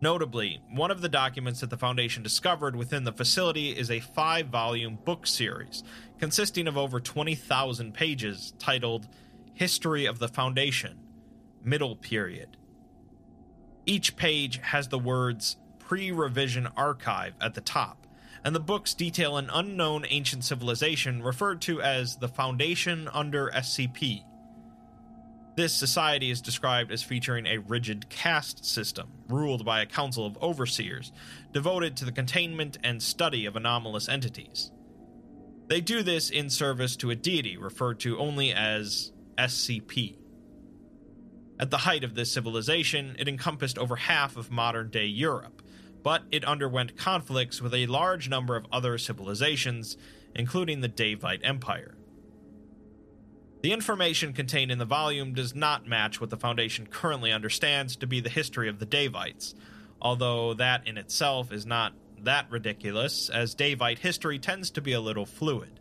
Notably, 0.00 0.62
one 0.70 0.92
of 0.92 1.00
the 1.00 1.08
documents 1.08 1.58
that 1.58 1.70
the 1.70 1.76
Foundation 1.76 2.22
discovered 2.22 2.76
within 2.76 3.02
the 3.02 3.10
facility 3.10 3.70
is 3.70 3.90
a 3.90 3.98
five 3.98 4.46
volume 4.46 4.96
book 5.04 5.26
series 5.26 5.82
consisting 6.20 6.68
of 6.68 6.78
over 6.78 7.00
20,000 7.00 7.92
pages 7.92 8.54
titled 8.60 9.08
History 9.54 10.06
of 10.06 10.20
the 10.20 10.28
Foundation, 10.28 11.00
Middle 11.64 11.96
Period. 11.96 12.56
Each 13.86 14.14
page 14.14 14.60
has 14.62 14.86
the 14.86 15.00
words 15.00 15.56
Pre 15.80 16.12
Revision 16.12 16.68
Archive 16.76 17.34
at 17.40 17.54
the 17.54 17.60
top, 17.60 18.06
and 18.48 18.56
the 18.56 18.60
books 18.60 18.94
detail 18.94 19.36
an 19.36 19.50
unknown 19.52 20.06
ancient 20.08 20.42
civilization 20.42 21.22
referred 21.22 21.60
to 21.60 21.82
as 21.82 22.16
the 22.16 22.28
Foundation 22.28 23.06
under 23.12 23.50
SCP. 23.50 24.24
This 25.54 25.74
society 25.74 26.30
is 26.30 26.40
described 26.40 26.90
as 26.90 27.02
featuring 27.02 27.44
a 27.44 27.58
rigid 27.58 28.08
caste 28.08 28.64
system, 28.64 29.08
ruled 29.28 29.66
by 29.66 29.82
a 29.82 29.86
council 29.86 30.24
of 30.24 30.42
overseers, 30.42 31.12
devoted 31.52 31.94
to 31.98 32.06
the 32.06 32.10
containment 32.10 32.78
and 32.82 33.02
study 33.02 33.44
of 33.44 33.54
anomalous 33.54 34.08
entities. 34.08 34.72
They 35.66 35.82
do 35.82 36.02
this 36.02 36.30
in 36.30 36.48
service 36.48 36.96
to 36.96 37.10
a 37.10 37.14
deity 37.14 37.58
referred 37.58 38.00
to 38.00 38.16
only 38.16 38.54
as 38.54 39.12
SCP. 39.36 40.16
At 41.60 41.70
the 41.70 41.76
height 41.76 42.02
of 42.02 42.14
this 42.14 42.32
civilization, 42.32 43.14
it 43.18 43.28
encompassed 43.28 43.76
over 43.76 43.96
half 43.96 44.38
of 44.38 44.50
modern 44.50 44.88
day 44.88 45.04
Europe, 45.04 45.60
but 46.02 46.22
it 46.30 46.44
underwent 46.44 46.96
conflicts 46.96 47.60
with 47.60 47.74
a 47.74 47.86
large 47.86 48.28
number 48.28 48.56
of 48.56 48.66
other 48.72 48.98
civilizations, 48.98 49.96
including 50.34 50.80
the 50.80 50.88
Daevite 50.88 51.40
Empire. 51.42 51.94
The 53.62 53.72
information 53.72 54.32
contained 54.32 54.70
in 54.70 54.78
the 54.78 54.84
volume 54.84 55.34
does 55.34 55.54
not 55.54 55.86
match 55.86 56.20
what 56.20 56.30
the 56.30 56.36
Foundation 56.36 56.86
currently 56.86 57.32
understands 57.32 57.96
to 57.96 58.06
be 58.06 58.20
the 58.20 58.28
history 58.28 58.68
of 58.68 58.78
the 58.78 58.86
Daevites, 58.86 59.54
although 60.00 60.54
that 60.54 60.86
in 60.86 60.96
itself 60.96 61.52
is 61.52 61.66
not 61.66 61.92
that 62.22 62.50
ridiculous, 62.50 63.28
as 63.28 63.54
Daevite 63.54 63.98
history 63.98 64.38
tends 64.38 64.70
to 64.70 64.80
be 64.80 64.92
a 64.92 65.00
little 65.00 65.26
fluid. 65.26 65.80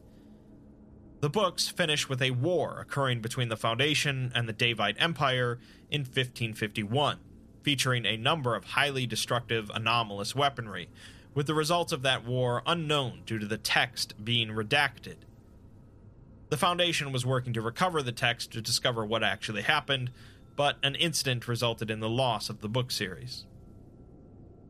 The 1.19 1.29
books 1.29 1.67
finish 1.67 2.07
with 2.07 2.21
a 2.21 2.31
war 2.31 2.79
occurring 2.79 3.21
between 3.21 3.49
the 3.49 3.57
Foundation 3.57 4.31
and 4.35 4.47
the 4.47 4.53
Daevite 4.53 4.97
Empire 4.99 5.59
in 5.89 6.01
1551, 6.01 7.19
featuring 7.67 8.05
a 8.05 8.15
number 8.15 8.55
of 8.55 8.63
highly 8.63 9.05
destructive 9.05 9.69
anomalous 9.73 10.33
weaponry, 10.33 10.87
with 11.33 11.47
the 11.47 11.53
results 11.53 11.91
of 11.91 12.01
that 12.01 12.23
war 12.23 12.63
unknown 12.65 13.21
due 13.25 13.37
to 13.37 13.45
the 13.45 13.57
text 13.57 14.13
being 14.23 14.47
redacted. 14.47 15.17
The 16.47 16.55
Foundation 16.55 17.11
was 17.11 17.25
working 17.25 17.51
to 17.51 17.61
recover 17.61 18.01
the 18.01 18.13
text 18.13 18.53
to 18.53 18.61
discover 18.61 19.05
what 19.05 19.21
actually 19.21 19.63
happened, 19.63 20.11
but 20.55 20.77
an 20.81 20.95
incident 20.95 21.45
resulted 21.45 21.91
in 21.91 21.99
the 21.99 22.07
loss 22.07 22.49
of 22.49 22.61
the 22.61 22.69
book 22.69 22.89
series. 22.89 23.45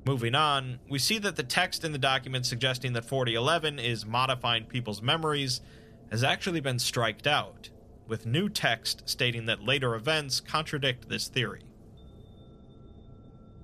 Moving 0.04 0.34
on, 0.34 0.80
we 0.90 0.98
see 0.98 1.20
that 1.20 1.36
the 1.36 1.44
text 1.44 1.84
in 1.84 1.92
the 1.92 2.00
document 2.00 2.48
suggesting 2.48 2.94
that 2.94 3.06
4011 3.06 3.78
is 3.78 4.08
modifying 4.08 4.66
people's 4.66 5.04
memories 5.04 5.62
has 6.10 6.24
actually 6.24 6.62
been 6.62 6.80
striked 6.80 7.28
out, 7.28 7.70
with 8.08 8.26
new 8.26 8.50
text 8.50 9.04
stating 9.06 9.46
that 9.46 9.62
later 9.62 9.94
events 9.94 10.40
contradict 10.40 11.10
this 11.10 11.28
theory. 11.28 11.67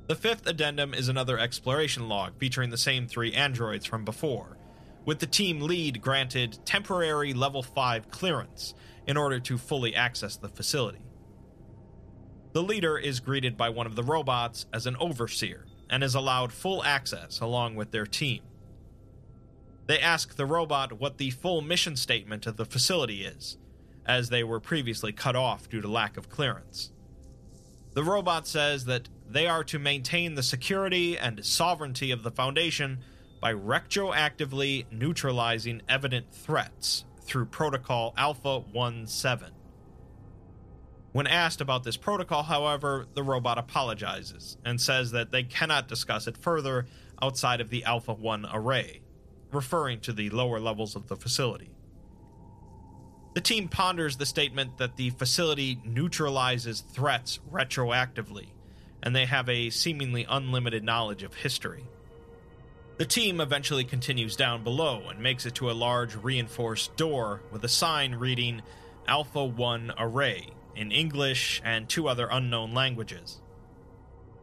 The 0.08 0.16
fifth 0.16 0.46
addendum 0.48 0.94
is 0.94 1.08
another 1.08 1.40
exploration 1.40 2.10
log 2.10 2.38
featuring 2.38 2.70
the 2.70 2.78
same 2.78 3.08
three 3.08 3.34
androids 3.34 3.86
from 3.86 4.04
before, 4.04 4.58
with 5.06 5.20
the 5.20 5.28
team 5.28 5.62
lead 5.62 6.02
granted 6.02 6.60
temporary 6.66 7.34
level 7.34 7.64
5 7.64 8.10
clearance 8.12 8.74
in 9.08 9.16
order 9.16 9.40
to 9.40 9.58
fully 9.58 9.96
access 9.96 10.36
the 10.36 10.50
facility. 10.50 11.06
The 12.52 12.64
leader 12.64 12.98
is 12.98 13.22
greeted 13.22 13.56
by 13.56 13.70
one 13.70 13.88
of 13.88 13.96
the 13.96 14.04
robots 14.04 14.66
as 14.74 14.86
an 14.86 14.98
overseer 14.98 15.66
and 15.90 16.04
is 16.04 16.16
allowed 16.16 16.52
full 16.52 16.84
access 16.84 17.40
along 17.40 17.76
with 17.76 17.92
their 17.92 18.06
team. 18.06 18.42
They 19.88 20.00
ask 20.00 20.36
the 20.36 20.46
robot 20.46 20.94
what 20.94 21.18
the 21.18 21.32
full 21.32 21.62
mission 21.62 21.96
statement 21.96 22.46
of 22.46 22.58
the 22.58 22.66
facility 22.66 23.24
is, 23.24 23.58
as 24.06 24.30
they 24.30 24.44
were 24.44 24.60
previously 24.60 25.14
cut 25.14 25.36
off 25.36 25.70
due 25.70 25.82
to 25.82 25.88
lack 25.88 26.18
of 26.18 26.30
clearance. 26.30 26.92
The 27.94 28.04
robot 28.04 28.48
says 28.48 28.86
that 28.86 29.10
they 29.34 29.48
are 29.48 29.64
to 29.64 29.80
maintain 29.80 30.36
the 30.36 30.44
security 30.44 31.18
and 31.18 31.44
sovereignty 31.44 32.12
of 32.12 32.22
the 32.22 32.30
Foundation 32.30 33.00
by 33.42 33.52
retroactively 33.52 34.86
neutralizing 34.92 35.82
evident 35.90 36.32
threats 36.32 37.04
through 37.22 37.46
Protocol 37.46 38.14
Alpha 38.16 38.64
17. 39.06 39.50
When 41.14 41.26
asked 41.26 41.62
about 41.62 41.84
this 41.84 41.98
protocol, 41.98 42.44
however, 42.44 43.08
the 43.16 43.24
robot 43.24 43.58
apologizes 43.58 44.58
and 44.64 44.80
says 44.80 45.12
that 45.12 45.32
they 45.32 45.44
cannot 45.44 45.88
discuss 45.88 46.28
it 46.28 46.38
further 46.38 46.86
outside 47.20 47.60
of 47.60 47.72
the 47.72 47.84
Alpha 47.86 48.14
1 48.14 48.48
array, 48.54 49.02
referring 49.52 50.00
to 50.02 50.14
the 50.14 50.30
lower 50.30 50.60
levels 50.60 50.96
of 50.96 51.08
the 51.08 51.16
facility. 51.16 51.76
The 53.34 53.42
team 53.42 53.68
ponders 53.68 54.18
the 54.18 54.28
statement 54.28 54.78
that 54.78 54.96
the 54.96 55.10
facility 55.10 55.82
neutralizes 55.84 56.82
threats 56.82 57.40
retroactively 57.52 58.50
and 59.04 59.16
they 59.16 59.26
have 59.26 59.50
a 59.50 59.70
seemingly 59.70 60.26
unlimited 60.28 60.84
knowledge 60.84 61.24
of 61.24 61.36
history. 61.36 61.84
The 62.98 63.06
team 63.06 63.42
eventually 63.42 63.84
continues 63.84 64.36
down 64.36 64.64
below 64.64 65.04
and 65.10 65.20
makes 65.20 65.46
it 65.46 65.56
to 65.56 65.70
a 65.70 65.74
large 65.74 66.16
reinforced 66.16 66.96
door 66.96 67.42
with 67.52 67.64
a 67.64 67.70
sign 67.70 68.16
reading 68.16 68.62
Alpha 69.08 69.44
1 69.44 69.94
Array 69.98 70.48
in 70.76 70.92
English 70.92 71.62
and 71.66 71.90
two 71.90 72.08
other 72.08 72.28
unknown 72.32 72.74
languages. 72.74 73.42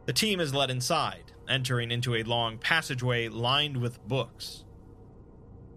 The 0.06 0.12
team 0.12 0.40
is 0.40 0.54
led 0.54 0.70
inside, 0.70 1.32
entering 1.48 1.90
into 1.90 2.14
a 2.14 2.22
long 2.22 2.58
passageway 2.58 3.28
lined 3.28 3.78
with 3.78 4.06
books. 4.06 4.64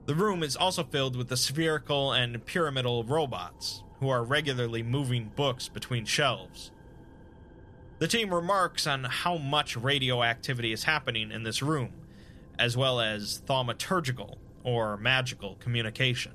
The 0.06 0.16
room 0.16 0.44
is 0.44 0.58
also 0.58 0.84
filled 0.84 1.16
with 1.16 1.30
the 1.30 1.38
spherical 1.38 2.12
and 2.12 2.46
pyramidal 2.46 3.06
robots, 3.06 3.84
who 4.00 4.10
are 4.10 4.24
regularly 4.24 4.84
moving 4.84 5.32
books 5.36 5.70
between 5.70 6.04
shelves. 6.04 6.72
The 8.04 8.10
team 8.10 8.34
remarks 8.34 8.86
on 8.86 9.06
how 9.06 9.38
much 9.38 9.78
radioactivity 9.78 10.74
is 10.74 10.84
happening 10.84 11.32
in 11.32 11.44
this 11.44 11.62
room, 11.62 11.94
as 12.60 12.76
well 12.76 13.00
as 13.00 13.42
thaumaturgical 13.48 14.40
or 14.62 14.98
magical 14.98 15.56
communication. 15.62 16.34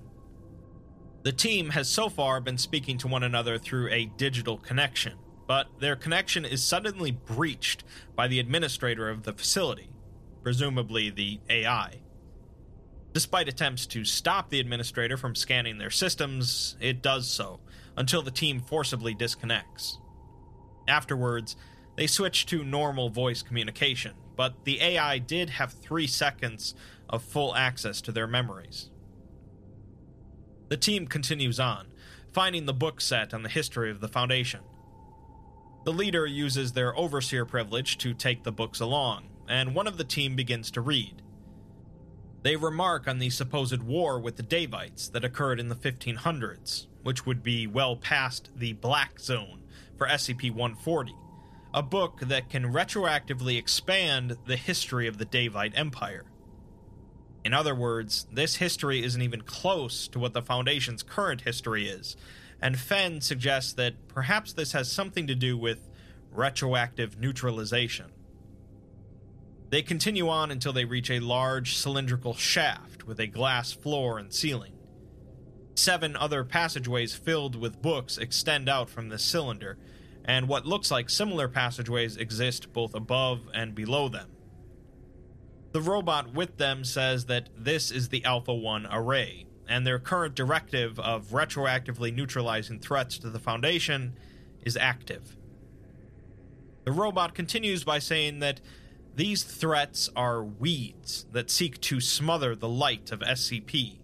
The 1.25 1.32
team 1.32 1.68
has 1.68 1.87
so 1.87 2.08
far 2.08 2.40
been 2.40 2.56
speaking 2.56 2.96
to 2.96 3.06
one 3.06 3.22
another 3.22 3.58
through 3.58 3.90
a 3.90 4.06
digital 4.16 4.56
connection, 4.56 5.18
but 5.46 5.66
their 5.78 5.94
connection 5.94 6.46
is 6.46 6.62
suddenly 6.62 7.10
breached 7.10 7.84
by 8.16 8.28
the 8.28 8.40
administrator 8.40 9.10
of 9.10 9.25
the 9.25 9.34
facility, 9.34 9.90
presumably 10.42 11.10
the 11.10 11.38
AI. 11.50 12.00
Despite 13.12 13.46
attempts 13.46 13.84
to 13.88 14.06
stop 14.06 14.48
the 14.48 14.60
administrator 14.60 15.18
from 15.18 15.34
scanning 15.34 15.76
their 15.76 15.90
systems, 15.90 16.78
it 16.80 17.02
does 17.02 17.28
so, 17.28 17.60
until 17.94 18.22
the 18.22 18.30
team 18.30 18.58
forcibly 18.58 19.12
disconnects. 19.12 19.98
Afterwards, 20.88 21.54
they 21.97 22.07
switched 22.07 22.49
to 22.49 22.64
normal 22.64 23.11
voice 23.11 23.42
communication, 23.42 24.14
but 24.37 24.64
the 24.64 24.80
AI 24.80 25.18
did 25.18 25.50
have 25.50 25.73
three 25.73 26.07
seconds 26.07 26.75
of 27.09 27.23
full 27.23 27.54
access 27.54 28.00
to 28.02 28.12
their 28.12 28.26
memories. 28.26 28.90
The 30.68 30.76
team 30.76 31.07
continues 31.07 31.59
on, 31.59 31.88
finding 32.33 32.66
the 32.66 32.75
book 32.75 33.00
set 33.00 33.35
on 33.35 33.42
the 33.42 33.49
history 33.49 33.90
of 33.90 34.00
the 34.00 34.09
Foundation. 34.09 34.61
The 35.85 35.92
leader 35.92 36.26
uses 36.26 36.73
their 36.73 36.97
overseer 36.97 37.45
privilege 37.45 37.99
to 37.99 38.14
take 38.14 38.45
the 38.45 38.52
books 38.52 38.80
along, 38.80 39.28
and 39.49 39.75
one 39.75 39.87
of 39.87 39.97
the 39.97 40.04
team 40.04 40.37
begins 40.37 40.71
to 40.73 40.80
read. 40.80 41.23
They 42.42 42.57
remark 42.57 43.09
on 43.09 43.18
the 43.18 43.30
supposed 43.30 43.83
war 43.83 44.21
with 44.21 44.37
the 44.37 44.42
Daevites 44.42 45.11
that 45.12 45.25
occurred 45.25 45.59
in 45.59 45.68
the 45.68 45.75
1500s, 45.75 46.87
which 47.02 47.26
would 47.26 47.42
be 47.42 47.66
well 47.66 47.97
past 47.97 48.50
the 48.54 48.75
Black 48.75 49.18
Zone 49.18 49.64
for 49.99 50.07
SCP 50.07 50.50
140, 50.52 51.14
a 51.75 51.83
book 51.83 52.21
that 52.21 52.49
can 52.49 52.73
retroactively 52.73 53.59
expand 53.59 54.38
the 54.47 54.57
history 54.57 55.09
of 55.09 55.19
the 55.19 55.26
Daevite 55.26 55.76
Empire. 55.76 56.25
In 57.45 57.52
other 57.52 57.75
words, 57.75 58.26
this 58.33 58.57
history 58.57 59.02
isn't 59.02 59.21
even 59.21 59.43
close 59.43 60.07
to 60.09 60.19
what 60.19 60.33
the 60.33 60.43
Foundation's 60.43 61.02
current 61.02 61.43
history 61.43 61.88
is, 61.88 62.17
and 62.62 62.78
Fenn 62.78 63.21
suggests 63.21 63.73
that 63.75 64.09
perhaps 64.09 64.52
this 64.52 64.73
has 64.73 64.90
something 64.90 65.26
to 65.26 65.35
do 65.35 65.59
with 65.59 65.88
retroactive 66.31 67.19
neutralization. 67.19 68.12
They 69.71 69.83
continue 69.83 70.28
on 70.28 70.50
until 70.50 70.73
they 70.73 70.85
reach 70.85 71.11
a 71.11 71.21
large 71.21 71.76
cylindrical 71.76 72.35
shaft 72.35 73.07
with 73.07 73.21
a 73.21 73.26
glass 73.26 73.73
floor 73.73 74.19
and 74.19 74.33
ceiling. 74.33 74.77
Seven 75.78 76.16
other 76.16 76.42
passageways 76.42 77.14
filled 77.14 77.54
with 77.54 77.80
books 77.80 78.18
extend 78.18 78.68
out 78.68 78.90
from 78.90 79.11
this 79.11 79.23
cylinder, 79.23 79.78
and 80.25 80.49
what 80.49 80.66
looks 80.66 80.90
like 80.90 81.08
similar 81.08 81.47
passageways 81.47 82.16
exist 82.16 82.73
both 82.73 82.97
above 82.97 83.49
and 83.54 83.76
below 83.76 84.08
them. 84.08 84.28
The 85.70 85.80
robot 85.80 86.35
with 86.35 86.56
them 86.56 86.82
says 86.82 87.26
that 87.26 87.50
this 87.56 87.92
is 87.92 88.08
the 88.08 88.25
Alpha 88.25 88.52
1 88.52 88.88
array, 88.90 89.47
and 89.68 89.87
their 89.87 90.00
current 90.00 90.35
directive 90.35 90.99
of 90.99 91.28
retroactively 91.28 92.12
neutralizing 92.12 92.80
threats 92.80 93.16
to 93.18 93.30
the 93.30 93.38
Foundation 93.38 94.16
is 94.62 94.76
active. 94.76 95.37
The 96.87 96.92
robot 96.92 97.37
continues 97.37 97.85
by 97.85 98.00
saying 98.00 98.40
that 98.40 98.61
these 99.14 99.44
threats 99.44 100.11
are 100.16 100.42
weeds 100.42 101.26
that 101.30 101.50
seek 101.50 101.80
to 101.82 102.00
smother 102.00 102.56
the 102.56 102.68
light 102.68 103.12
of 103.12 103.20
SCP. 103.20 104.00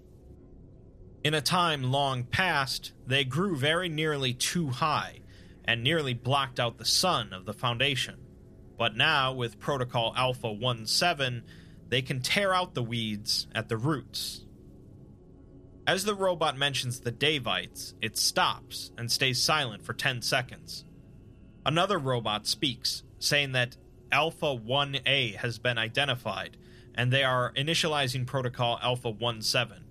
In 1.24 1.32
a 1.32 1.40
time 1.40 1.84
long 1.84 2.24
past, 2.24 2.92
they 3.06 3.24
grew 3.24 3.56
very 3.56 3.88
nearly 3.88 4.34
too 4.34 4.68
high 4.68 5.20
and 5.64 5.82
nearly 5.82 6.12
blocked 6.12 6.60
out 6.60 6.76
the 6.76 6.84
sun 6.84 7.32
of 7.32 7.46
the 7.46 7.54
Foundation. 7.54 8.18
But 8.76 8.94
now, 8.94 9.32
with 9.32 9.58
Protocol 9.58 10.12
Alpha 10.14 10.54
17, 10.84 11.42
they 11.88 12.02
can 12.02 12.20
tear 12.20 12.52
out 12.52 12.74
the 12.74 12.82
weeds 12.82 13.46
at 13.54 13.70
the 13.70 13.78
roots. 13.78 14.44
As 15.86 16.04
the 16.04 16.14
robot 16.14 16.58
mentions 16.58 17.00
the 17.00 17.12
Davites, 17.12 17.94
it 18.02 18.18
stops 18.18 18.92
and 18.98 19.10
stays 19.10 19.42
silent 19.42 19.82
for 19.82 19.94
10 19.94 20.20
seconds. 20.20 20.84
Another 21.64 21.98
robot 21.98 22.46
speaks, 22.46 23.02
saying 23.18 23.52
that 23.52 23.78
Alpha 24.12 24.58
1A 24.58 25.36
has 25.36 25.58
been 25.58 25.78
identified, 25.78 26.58
and 26.94 27.10
they 27.10 27.24
are 27.24 27.54
initializing 27.54 28.26
Protocol 28.26 28.78
Alpha 28.82 29.14
17. 29.40 29.83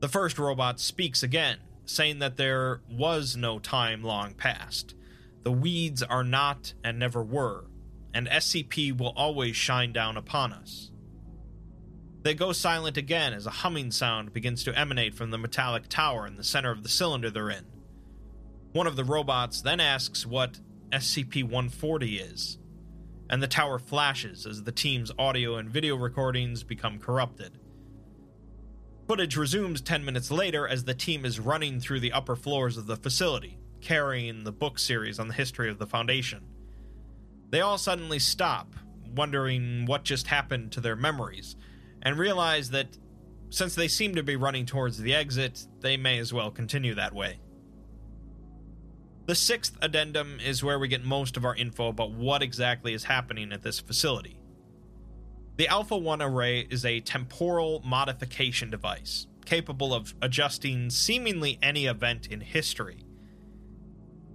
The 0.00 0.08
first 0.08 0.38
robot 0.38 0.80
speaks 0.80 1.22
again, 1.22 1.58
saying 1.84 2.20
that 2.20 2.38
there 2.38 2.80
was 2.90 3.36
no 3.36 3.58
time 3.58 4.02
long 4.02 4.32
past. 4.32 4.94
The 5.42 5.52
weeds 5.52 6.02
are 6.02 6.24
not 6.24 6.72
and 6.82 6.98
never 6.98 7.22
were, 7.22 7.66
and 8.14 8.26
SCP 8.26 8.96
will 8.96 9.12
always 9.14 9.56
shine 9.56 9.92
down 9.92 10.16
upon 10.16 10.52
us. 10.54 10.90
They 12.22 12.34
go 12.34 12.52
silent 12.52 12.96
again 12.96 13.34
as 13.34 13.46
a 13.46 13.50
humming 13.50 13.90
sound 13.90 14.32
begins 14.32 14.64
to 14.64 14.78
emanate 14.78 15.14
from 15.14 15.30
the 15.30 15.38
metallic 15.38 15.88
tower 15.88 16.26
in 16.26 16.36
the 16.36 16.44
center 16.44 16.70
of 16.70 16.82
the 16.82 16.88
cylinder 16.88 17.30
they're 17.30 17.50
in. 17.50 17.66
One 18.72 18.86
of 18.86 18.96
the 18.96 19.04
robots 19.04 19.60
then 19.60 19.80
asks 19.80 20.26
what 20.26 20.60
SCP 20.90 21.42
140 21.42 22.16
is, 22.16 22.58
and 23.28 23.42
the 23.42 23.48
tower 23.48 23.78
flashes 23.78 24.46
as 24.46 24.64
the 24.64 24.72
team's 24.72 25.12
audio 25.18 25.56
and 25.56 25.68
video 25.68 25.96
recordings 25.96 26.62
become 26.62 26.98
corrupted. 26.98 27.59
Footage 29.10 29.36
resumes 29.36 29.80
10 29.80 30.04
minutes 30.04 30.30
later 30.30 30.68
as 30.68 30.84
the 30.84 30.94
team 30.94 31.24
is 31.24 31.40
running 31.40 31.80
through 31.80 31.98
the 31.98 32.12
upper 32.12 32.36
floors 32.36 32.76
of 32.76 32.86
the 32.86 32.94
facility, 32.94 33.58
carrying 33.80 34.44
the 34.44 34.52
book 34.52 34.78
series 34.78 35.18
on 35.18 35.26
the 35.26 35.34
history 35.34 35.68
of 35.68 35.80
the 35.80 35.86
Foundation. 35.88 36.44
They 37.48 37.60
all 37.60 37.76
suddenly 37.76 38.20
stop, 38.20 38.76
wondering 39.16 39.84
what 39.86 40.04
just 40.04 40.28
happened 40.28 40.70
to 40.70 40.80
their 40.80 40.94
memories, 40.94 41.56
and 42.02 42.20
realize 42.20 42.70
that 42.70 42.96
since 43.48 43.74
they 43.74 43.88
seem 43.88 44.14
to 44.14 44.22
be 44.22 44.36
running 44.36 44.64
towards 44.64 44.96
the 44.98 45.12
exit, 45.12 45.66
they 45.80 45.96
may 45.96 46.20
as 46.20 46.32
well 46.32 46.52
continue 46.52 46.94
that 46.94 47.12
way. 47.12 47.40
The 49.26 49.34
sixth 49.34 49.76
addendum 49.82 50.38
is 50.38 50.62
where 50.62 50.78
we 50.78 50.86
get 50.86 51.04
most 51.04 51.36
of 51.36 51.44
our 51.44 51.56
info 51.56 51.88
about 51.88 52.12
what 52.12 52.44
exactly 52.44 52.94
is 52.94 53.02
happening 53.02 53.52
at 53.52 53.64
this 53.64 53.80
facility. 53.80 54.39
The 55.60 55.68
Alpha 55.68 55.94
1 55.94 56.22
array 56.22 56.60
is 56.70 56.86
a 56.86 57.00
temporal 57.00 57.82
modification 57.84 58.70
device 58.70 59.26
capable 59.44 59.92
of 59.92 60.14
adjusting 60.22 60.88
seemingly 60.88 61.58
any 61.62 61.84
event 61.84 62.28
in 62.28 62.40
history. 62.40 63.04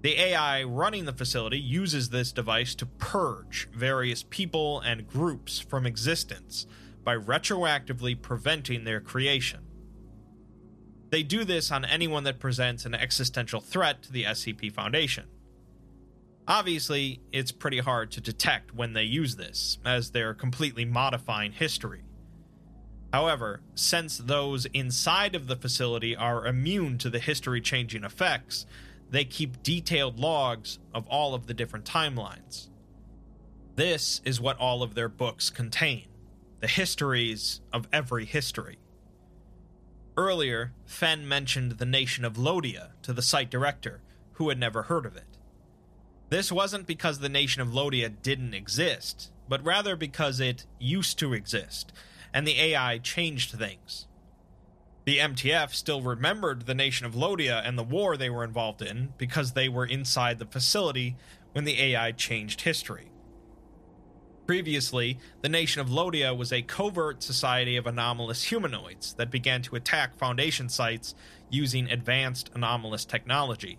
The 0.01 0.19
AI 0.19 0.61
running 0.65 1.05
the 1.05 1.13
facility 1.13 1.57
uses 1.57 2.09
this 2.09 2.31
device 2.31 2.75
to 2.75 2.85
purge 2.85 3.67
various 3.73 4.21
people 4.21 4.81
and 4.81 5.07
groups 5.07 5.59
from 5.59 5.87
existence 5.87 6.67
by 7.03 7.15
retroactively 7.15 8.21
preventing 8.21 8.83
their 8.83 9.01
creation. 9.01 9.61
They 11.09 11.23
do 11.23 11.43
this 11.43 11.71
on 11.71 11.85
anyone 11.85 12.25
that 12.25 12.37
presents 12.37 12.85
an 12.85 12.93
existential 12.93 13.61
threat 13.61 14.03
to 14.03 14.11
the 14.11 14.25
SCP 14.25 14.71
Foundation. 14.71 15.25
Obviously, 16.47 17.21
it's 17.31 17.51
pretty 17.51 17.79
hard 17.79 18.11
to 18.11 18.21
detect 18.21 18.73
when 18.73 18.93
they 18.93 19.03
use 19.03 19.35
this, 19.35 19.79
as 19.83 20.11
they're 20.11 20.33
completely 20.33 20.85
modifying 20.85 21.51
history. 21.51 22.03
However, 23.11 23.61
since 23.73 24.17
those 24.17 24.65
inside 24.67 25.35
of 25.35 25.47
the 25.47 25.55
facility 25.55 26.15
are 26.15 26.45
immune 26.45 26.97
to 26.99 27.09
the 27.09 27.19
history 27.19 27.61
changing 27.61 28.03
effects, 28.03 28.65
they 29.09 29.25
keep 29.25 29.63
detailed 29.63 30.19
logs 30.19 30.79
of 30.93 31.07
all 31.07 31.33
of 31.33 31.47
the 31.47 31.53
different 31.53 31.85
timelines. 31.85 32.69
This 33.75 34.21
is 34.23 34.41
what 34.41 34.57
all 34.57 34.83
of 34.83 34.95
their 34.95 35.09
books 35.09 35.49
contain 35.49 36.05
the 36.61 36.67
histories 36.67 37.61
of 37.73 37.87
every 37.91 38.25
history. 38.25 38.79
Earlier, 40.17 40.73
Fenn 40.85 41.27
mentioned 41.27 41.73
the 41.73 41.85
nation 41.85 42.23
of 42.23 42.37
Lodia 42.37 42.91
to 43.01 43.13
the 43.13 43.21
site 43.21 43.51
director, 43.51 44.01
who 44.33 44.49
had 44.49 44.57
never 44.57 44.83
heard 44.83 45.05
of 45.05 45.15
it. 45.15 45.34
This 46.29 46.51
wasn't 46.51 46.87
because 46.87 47.19
the 47.19 47.29
nation 47.29 47.61
of 47.61 47.69
Lodia 47.69 48.11
didn't 48.21 48.53
exist, 48.53 49.31
but 49.47 49.63
rather 49.63 49.95
because 49.95 50.39
it 50.39 50.65
used 50.79 51.19
to 51.19 51.33
exist, 51.33 51.93
and 52.33 52.47
the 52.47 52.59
AI 52.59 52.97
changed 52.97 53.51
things. 53.51 54.07
The 55.05 55.19
MTF 55.19 55.71
still 55.73 56.01
remembered 56.01 56.65
the 56.65 56.73
nation 56.73 57.05
of 57.05 57.13
Lodia 57.13 57.61
and 57.63 57.77
the 57.77 57.83
war 57.83 58.17
they 58.17 58.29
were 58.31 58.43
involved 58.43 58.81
in 58.81 59.13
because 59.19 59.51
they 59.51 59.69
were 59.69 59.85
inside 59.85 60.39
the 60.39 60.47
facility 60.47 61.15
when 61.51 61.63
the 61.63 61.79
AI 61.79 62.11
changed 62.11 62.61
history. 62.61 63.11
Previously, 64.47 65.19
the 65.41 65.49
nation 65.49 65.79
of 65.81 65.89
Lodia 65.89 66.35
was 66.35 66.51
a 66.51 66.63
covert 66.63 67.21
society 67.21 67.77
of 67.77 67.85
anomalous 67.85 68.43
humanoids 68.43 69.13
that 69.13 69.31
began 69.31 69.61
to 69.63 69.75
attack 69.75 70.15
Foundation 70.17 70.69
sites 70.69 71.13
using 71.49 71.89
advanced 71.89 72.49
anomalous 72.55 73.05
technology, 73.05 73.77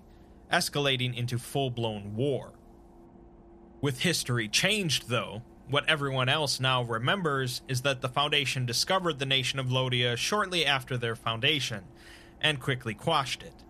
escalating 0.53 1.17
into 1.17 1.39
full 1.39 1.71
blown 1.71 2.15
war. 2.15 2.53
With 3.81 4.01
history 4.01 4.49
changed, 4.49 5.09
though, 5.09 5.43
what 5.69 5.89
everyone 5.89 6.29
else 6.29 6.61
now 6.61 6.83
remembers 6.83 7.63
is 7.69 7.83
that 7.83 8.01
the 8.01 8.09
Foundation 8.09 8.67
discovered 8.67 9.19
the 9.19 9.27
nation 9.27 9.59
of 9.59 9.67
Lodia 9.67 10.17
shortly 10.17 10.65
after 10.65 10.97
their 10.97 11.17
foundation 11.17 11.85
and 12.41 12.61
quickly 12.61 12.95
quashed 12.95 13.43
it. 13.43 13.65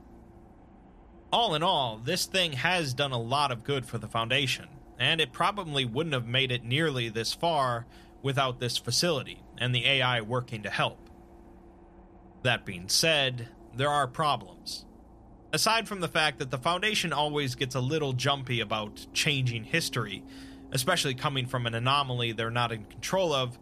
All 1.33 1.55
in 1.55 1.63
all, 1.63 1.99
this 1.99 2.27
thing 2.27 2.53
has 2.53 2.95
done 2.95 3.13
a 3.13 3.21
lot 3.21 3.51
of 3.51 3.65
good 3.65 3.87
for 3.87 3.99
the 3.99 4.09
Foundation, 4.09 4.69
and 4.99 5.21
it 5.21 5.33
probably 5.33 5.85
wouldn't 5.85 6.15
have 6.15 6.27
made 6.27 6.53
it 6.53 6.65
nearly 6.65 7.09
this 7.09 7.33
far 7.33 7.87
without 8.23 8.61
this 8.61 8.77
facility 8.77 9.43
and 9.59 9.75
the 9.75 9.87
AI 9.87 10.21
working 10.21 10.63
to 10.63 10.71
help. 10.71 11.09
That 12.43 12.65
being 12.65 12.89
said, 12.89 13.49
there 13.75 13.91
are 13.91 14.07
problems. 14.07 14.85
Aside 15.53 15.89
from 15.89 16.01
the 16.01 16.09
fact 16.09 16.39
that 16.39 16.51
the 16.51 16.59
Foundation 16.59 17.13
always 17.13 17.55
gets 17.55 17.75
a 17.75 17.81
little 17.81 18.13
jumpy 18.13 18.61
about 18.61 19.07
changing 19.13 19.65
history, 19.65 20.23
especially 20.73 21.15
coming 21.15 21.47
from 21.47 21.67
an 21.67 21.75
anomaly 21.75 22.33
they're 22.33 22.51
not 22.51 22.73
in 22.73 22.85
control 22.85 23.33
of, 23.33 23.59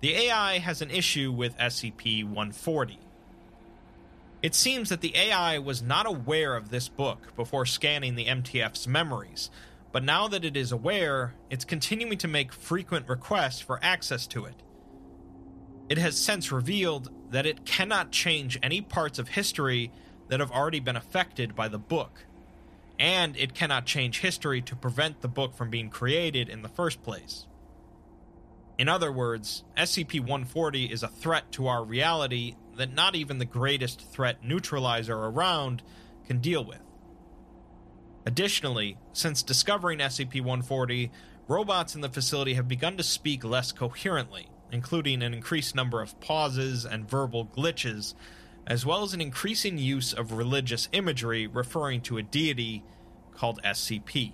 the 0.00 0.14
AI 0.14 0.58
has 0.58 0.82
an 0.82 0.90
issue 0.90 1.32
with 1.32 1.56
SCP 1.58 2.24
140. 2.24 2.98
It 4.42 4.54
seems 4.54 4.88
that 4.88 5.00
the 5.00 5.16
AI 5.16 5.58
was 5.58 5.82
not 5.82 6.06
aware 6.06 6.56
of 6.56 6.70
this 6.70 6.88
book 6.88 7.34
before 7.36 7.64
scanning 7.66 8.16
the 8.16 8.26
MTF's 8.26 8.88
memories, 8.88 9.50
but 9.92 10.02
now 10.04 10.28
that 10.28 10.44
it 10.44 10.56
is 10.56 10.72
aware, 10.72 11.34
it's 11.50 11.64
continuing 11.64 12.18
to 12.18 12.28
make 12.28 12.52
frequent 12.52 13.08
requests 13.08 13.60
for 13.60 13.78
access 13.82 14.26
to 14.28 14.44
it. 14.46 14.54
it 15.88 15.98
has 15.98 16.16
since 16.18 16.50
revealed 16.50 17.10
that 17.30 17.46
it 17.46 17.64
cannot 17.64 18.10
change 18.10 18.58
any 18.62 18.80
parts 18.80 19.18
of 19.18 19.28
history 19.28 19.92
that 20.32 20.40
have 20.40 20.50
already 20.50 20.80
been 20.80 20.96
affected 20.96 21.54
by 21.54 21.68
the 21.68 21.78
book, 21.78 22.24
and 22.98 23.36
it 23.36 23.52
cannot 23.52 23.84
change 23.84 24.20
history 24.20 24.62
to 24.62 24.74
prevent 24.74 25.20
the 25.20 25.28
book 25.28 25.54
from 25.54 25.68
being 25.68 25.90
created 25.90 26.48
in 26.48 26.62
the 26.62 26.70
first 26.70 27.02
place. 27.02 27.46
In 28.78 28.88
other 28.88 29.12
words, 29.12 29.62
SCP 29.76 30.20
140 30.20 30.86
is 30.86 31.02
a 31.02 31.08
threat 31.08 31.52
to 31.52 31.66
our 31.66 31.84
reality 31.84 32.54
that 32.78 32.94
not 32.94 33.14
even 33.14 33.36
the 33.36 33.44
greatest 33.44 34.10
threat 34.10 34.42
neutralizer 34.42 35.18
around 35.18 35.82
can 36.26 36.38
deal 36.38 36.64
with. 36.64 36.80
Additionally, 38.24 38.96
since 39.12 39.42
discovering 39.42 39.98
SCP 39.98 40.36
140, 40.36 41.10
robots 41.46 41.94
in 41.94 42.00
the 42.00 42.08
facility 42.08 42.54
have 42.54 42.68
begun 42.68 42.96
to 42.96 43.02
speak 43.02 43.44
less 43.44 43.70
coherently, 43.70 44.48
including 44.70 45.22
an 45.22 45.34
increased 45.34 45.74
number 45.74 46.00
of 46.00 46.18
pauses 46.20 46.86
and 46.86 47.06
verbal 47.06 47.44
glitches, 47.54 48.14
as 48.66 48.86
well 48.86 49.02
as 49.02 49.14
an 49.14 49.20
increasing 49.20 49.78
use 49.78 50.12
of 50.12 50.32
religious 50.32 50.88
imagery 50.92 51.46
referring 51.46 52.00
to 52.02 52.18
a 52.18 52.22
deity 52.22 52.84
called 53.34 53.60
SCP. 53.62 54.32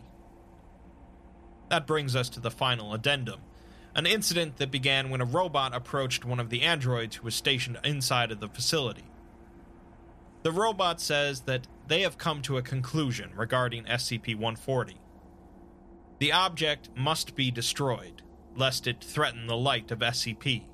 That 1.70 1.86
brings 1.86 2.16
us 2.16 2.28
to 2.30 2.40
the 2.40 2.50
final 2.50 2.94
addendum 2.94 3.40
an 3.98 4.06
incident 4.06 4.58
that 4.58 4.70
began 4.70 5.10
when 5.10 5.20
a 5.20 5.24
robot 5.24 5.74
approached 5.74 6.24
one 6.24 6.38
of 6.38 6.50
the 6.50 6.62
androids 6.62 7.16
who 7.16 7.24
was 7.24 7.34
stationed 7.34 7.76
inside 7.82 8.30
of 8.30 8.38
the 8.38 8.46
facility. 8.46 9.10
The 10.44 10.52
robot 10.52 11.00
says 11.00 11.40
that 11.42 11.66
they 11.88 12.02
have 12.02 12.16
come 12.16 12.40
to 12.42 12.58
a 12.58 12.62
conclusion 12.62 13.32
regarding 13.34 13.84
SCP 13.86 14.36
140. 14.36 15.00
The 16.20 16.30
object 16.30 16.90
must 16.94 17.34
be 17.34 17.50
destroyed, 17.50 18.22
lest 18.54 18.86
it 18.86 19.02
threaten 19.02 19.48
the 19.48 19.56
light 19.56 19.90
of 19.90 19.98
SCP. 19.98 20.66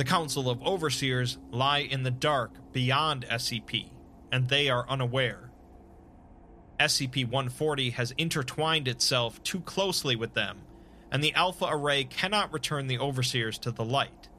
The 0.00 0.06
Council 0.06 0.48
of 0.48 0.66
Overseers 0.66 1.36
lie 1.50 1.80
in 1.80 2.04
the 2.04 2.10
dark 2.10 2.72
beyond 2.72 3.26
SCP, 3.26 3.90
and 4.32 4.48
they 4.48 4.70
are 4.70 4.88
unaware. 4.88 5.50
SCP 6.80 7.26
140 7.26 7.90
has 7.90 8.14
intertwined 8.16 8.88
itself 8.88 9.42
too 9.42 9.60
closely 9.60 10.16
with 10.16 10.32
them, 10.32 10.62
and 11.12 11.22
the 11.22 11.34
Alpha 11.34 11.66
Array 11.68 12.04
cannot 12.04 12.50
return 12.50 12.86
the 12.86 12.98
Overseers 12.98 13.58
to 13.58 13.70
the 13.70 13.84
light. 13.84 14.30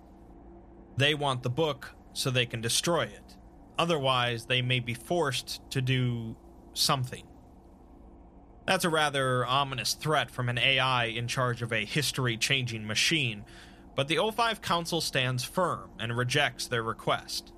They 0.97 1.13
want 1.13 1.43
the 1.43 1.50
book 1.52 1.91
so 2.12 2.32
they 2.32 2.47
can 2.47 2.62
destroy 2.62 3.04
it. 3.04 3.38
Otherwise, 3.78 4.47
they 4.47 4.63
may 4.63 4.80
be 4.80 4.95
forced 4.95 5.62
to 5.69 5.80
do 5.80 6.38
something. 6.74 7.28
That's 8.65 8.86
a 8.86 8.89
rather 8.89 9.45
ominous 9.45 9.93
threat 9.93 10.32
from 10.32 10.50
an 10.50 10.58
AI 10.58 11.06
in 11.06 11.28
charge 11.28 11.62
of 11.62 11.71
a 11.71 11.86
history 11.86 12.36
changing 12.36 12.88
machine, 12.88 13.45
but 13.95 14.08
the 14.08 14.15
O5 14.15 14.62
Council 14.62 15.01
stands 15.01 15.43
firm 15.43 15.89
and 15.99 16.15
rejects 16.15 16.67
their 16.67 16.84
request. 16.84 17.51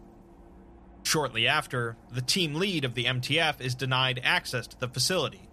Shortly 1.04 1.48
after, 1.48 1.98
the 2.12 2.22
team 2.22 2.56
lead 2.56 2.86
of 2.86 2.96
the 2.96 3.06
MTF 3.06 3.60
is 3.60 3.76
denied 3.76 4.22
access 4.24 4.67
to 4.67 4.80
the 4.80 4.88
facility, 4.88 5.50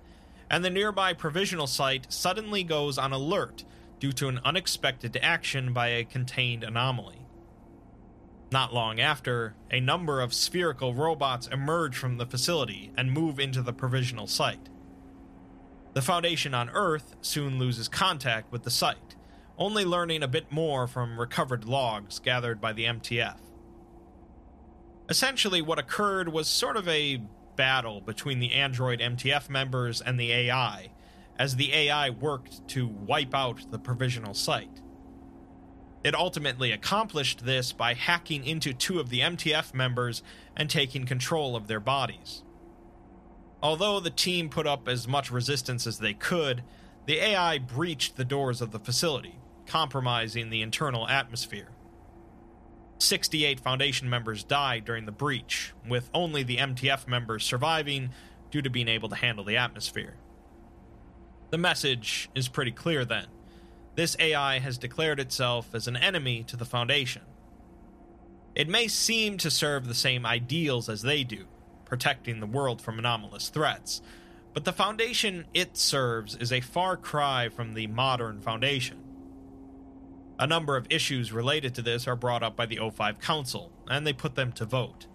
and 0.49 0.65
the 0.65 0.71
nearby 0.71 1.13
provisional 1.13 1.67
site 1.67 2.13
suddenly 2.13 2.63
goes 2.63 2.99
on 2.99 3.13
alert 3.13 3.65
due 3.99 4.13
to 4.13 4.29
an 4.29 4.41
unexpected 4.45 5.19
action 5.21 5.73
by 5.73 5.89
a 5.89 6.05
contained 6.05 6.65
anomaly. 6.65 7.27
Not 8.53 8.75
long 8.75 8.99
after, 8.99 9.55
a 9.71 9.81
number 9.81 10.21
of 10.21 10.35
spherical 10.35 10.95
robots 10.95 11.47
emerge 11.47 11.97
from 11.97 12.17
the 12.17 12.27
facility 12.27 12.91
and 12.97 13.13
move 13.13 13.39
into 13.39 13.63
the 13.63 13.73
provisional 13.73 14.27
site. 14.27 14.69
The 15.93 16.03
Foundation 16.03 16.55
on 16.55 16.71
Earth 16.71 17.15
soon 17.21 17.59
loses 17.59 17.89
contact 17.89 18.51
with 18.51 18.65
the 18.65 18.71
site, 18.71 19.17
only 19.61 19.85
learning 19.85 20.23
a 20.23 20.29
bit 20.29 20.51
more 20.51 20.87
from 20.87 21.21
recovered 21.21 21.67
logs 21.67 22.19
gathered 22.19 22.61
by 22.61 22.73
the 22.73 22.87
MTF. 22.87 23.39
Essentially, 25.11 25.61
what 25.61 25.79
occurred 25.79 26.31
was 26.31 26.49
sort 26.49 26.79
of 26.79 26.89
a 26.89 27.23
battle 27.57 28.01
between 28.01 28.41
the 28.41 28.55
Android 28.55 29.01
MTF 29.01 29.51
members 29.51 30.01
and 30.01 30.19
the 30.19 30.33
AI, 30.33 30.91
as 31.39 31.57
the 31.57 31.75
AI 31.75 32.09
worked 32.09 32.67
to 32.69 32.89
wipe 32.89 33.35
out 33.35 33.71
the 33.71 33.79
provisional 33.79 34.33
site. 34.33 34.81
It 36.03 36.15
ultimately 36.15 36.73
accomplished 36.73 37.45
this 37.45 37.73
by 37.73 37.93
hacking 37.93 38.47
into 38.47 38.73
two 38.73 38.99
of 38.99 39.11
the 39.11 39.21
MTF 39.21 39.75
members 39.75 40.23
and 40.57 40.71
taking 40.71 41.05
control 41.05 41.55
of 41.55 41.67
their 41.67 41.81
bodies. 41.81 42.43
Although 43.63 44.01
the 44.01 44.09
team 44.09 44.49
put 44.49 44.67
up 44.67 44.89
as 44.89 45.07
much 45.07 45.31
resistance 45.31 45.87
as 45.87 45.99
they 45.99 46.15
could, 46.15 46.63
the 47.05 47.19
AI 47.19 47.59
breached 47.59 48.17
the 48.17 48.25
doors 48.25 48.63
of 48.63 48.71
the 48.71 48.79
facility, 48.79 49.40
compromising 49.71 50.51
the 50.51 50.63
internal 50.63 51.07
atmosphere. 51.07 51.69
68 52.99 53.61
Foundation 53.61 54.11
members 54.11 54.43
died 54.43 54.85
during 54.85 55.07
the 55.07 55.13
breach, 55.13 55.73
with 55.89 56.11
only 56.13 56.43
the 56.43 56.57
MTF 56.57 57.07
members 57.07 57.45
surviving 57.45 58.11
due 58.51 58.63
to 58.63 58.69
being 58.69 58.89
able 58.89 59.09
to 59.09 59.15
handle 59.15 59.45
the 59.45 59.57
atmosphere. 59.57 60.17
The 61.51 61.59
message 61.59 62.29
is 62.35 62.49
pretty 62.49 62.73
clear 62.73 63.05
then. 63.05 63.27
This 63.95 64.17
AI 64.19 64.59
has 64.59 64.77
declared 64.77 65.21
itself 65.21 65.73
as 65.73 65.87
an 65.87 65.97
enemy 65.97 66.43
to 66.49 66.57
the 66.57 66.65
Foundation. 66.65 67.23
It 68.57 68.69
may 68.69 68.89
seem 68.89 69.39
to 69.39 69.53
serve 69.53 69.87
the 69.87 69.95
same 69.95 70.27
ideals 70.27 70.89
as 70.89 71.03
they 71.03 71.23
do, 71.23 71.47
protecting 71.85 72.41
the 72.41 72.47
world 72.47 72.83
from 72.83 72.99
anomalous 72.99 73.51
threats, 73.51 74.03
but 74.53 74.65
the 74.65 74.73
Foundation 74.73 75.45
it 75.55 75.77
serves 75.77 76.35
is 76.35 76.51
a 76.51 76.61
far 76.61 76.97
cry 76.97 77.49
from 77.49 77.75
the 77.75 77.87
modern 77.87 78.41
Foundation. 78.41 79.10
A 80.41 80.47
number 80.47 80.79
of 80.79 80.87
issues 80.89 81.35
related 81.35 81.75
to 81.75 81.83
this 81.83 82.09
are 82.09 82.17
brought 82.17 82.43
up 82.43 82.57
by 82.57 82.65
the 82.65 82.79
O5 82.79 83.21
Council, 83.21 83.71
and 83.89 84.07
they 84.07 84.15
put 84.15 84.37
them 84.37 84.53
to 84.53 84.65
vote. 84.65 85.07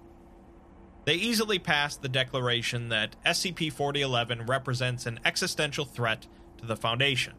They 1.05 1.15
easily 1.15 1.57
passed 1.57 2.03
the 2.03 2.09
declaration 2.09 2.89
that 2.89 3.15
SCP 3.25 3.73
4011 3.73 4.45
represents 4.45 5.07
an 5.07 5.19
existential 5.25 5.83
threat 5.83 6.27
to 6.59 6.67
the 6.67 6.75
Foundation. 6.75 7.33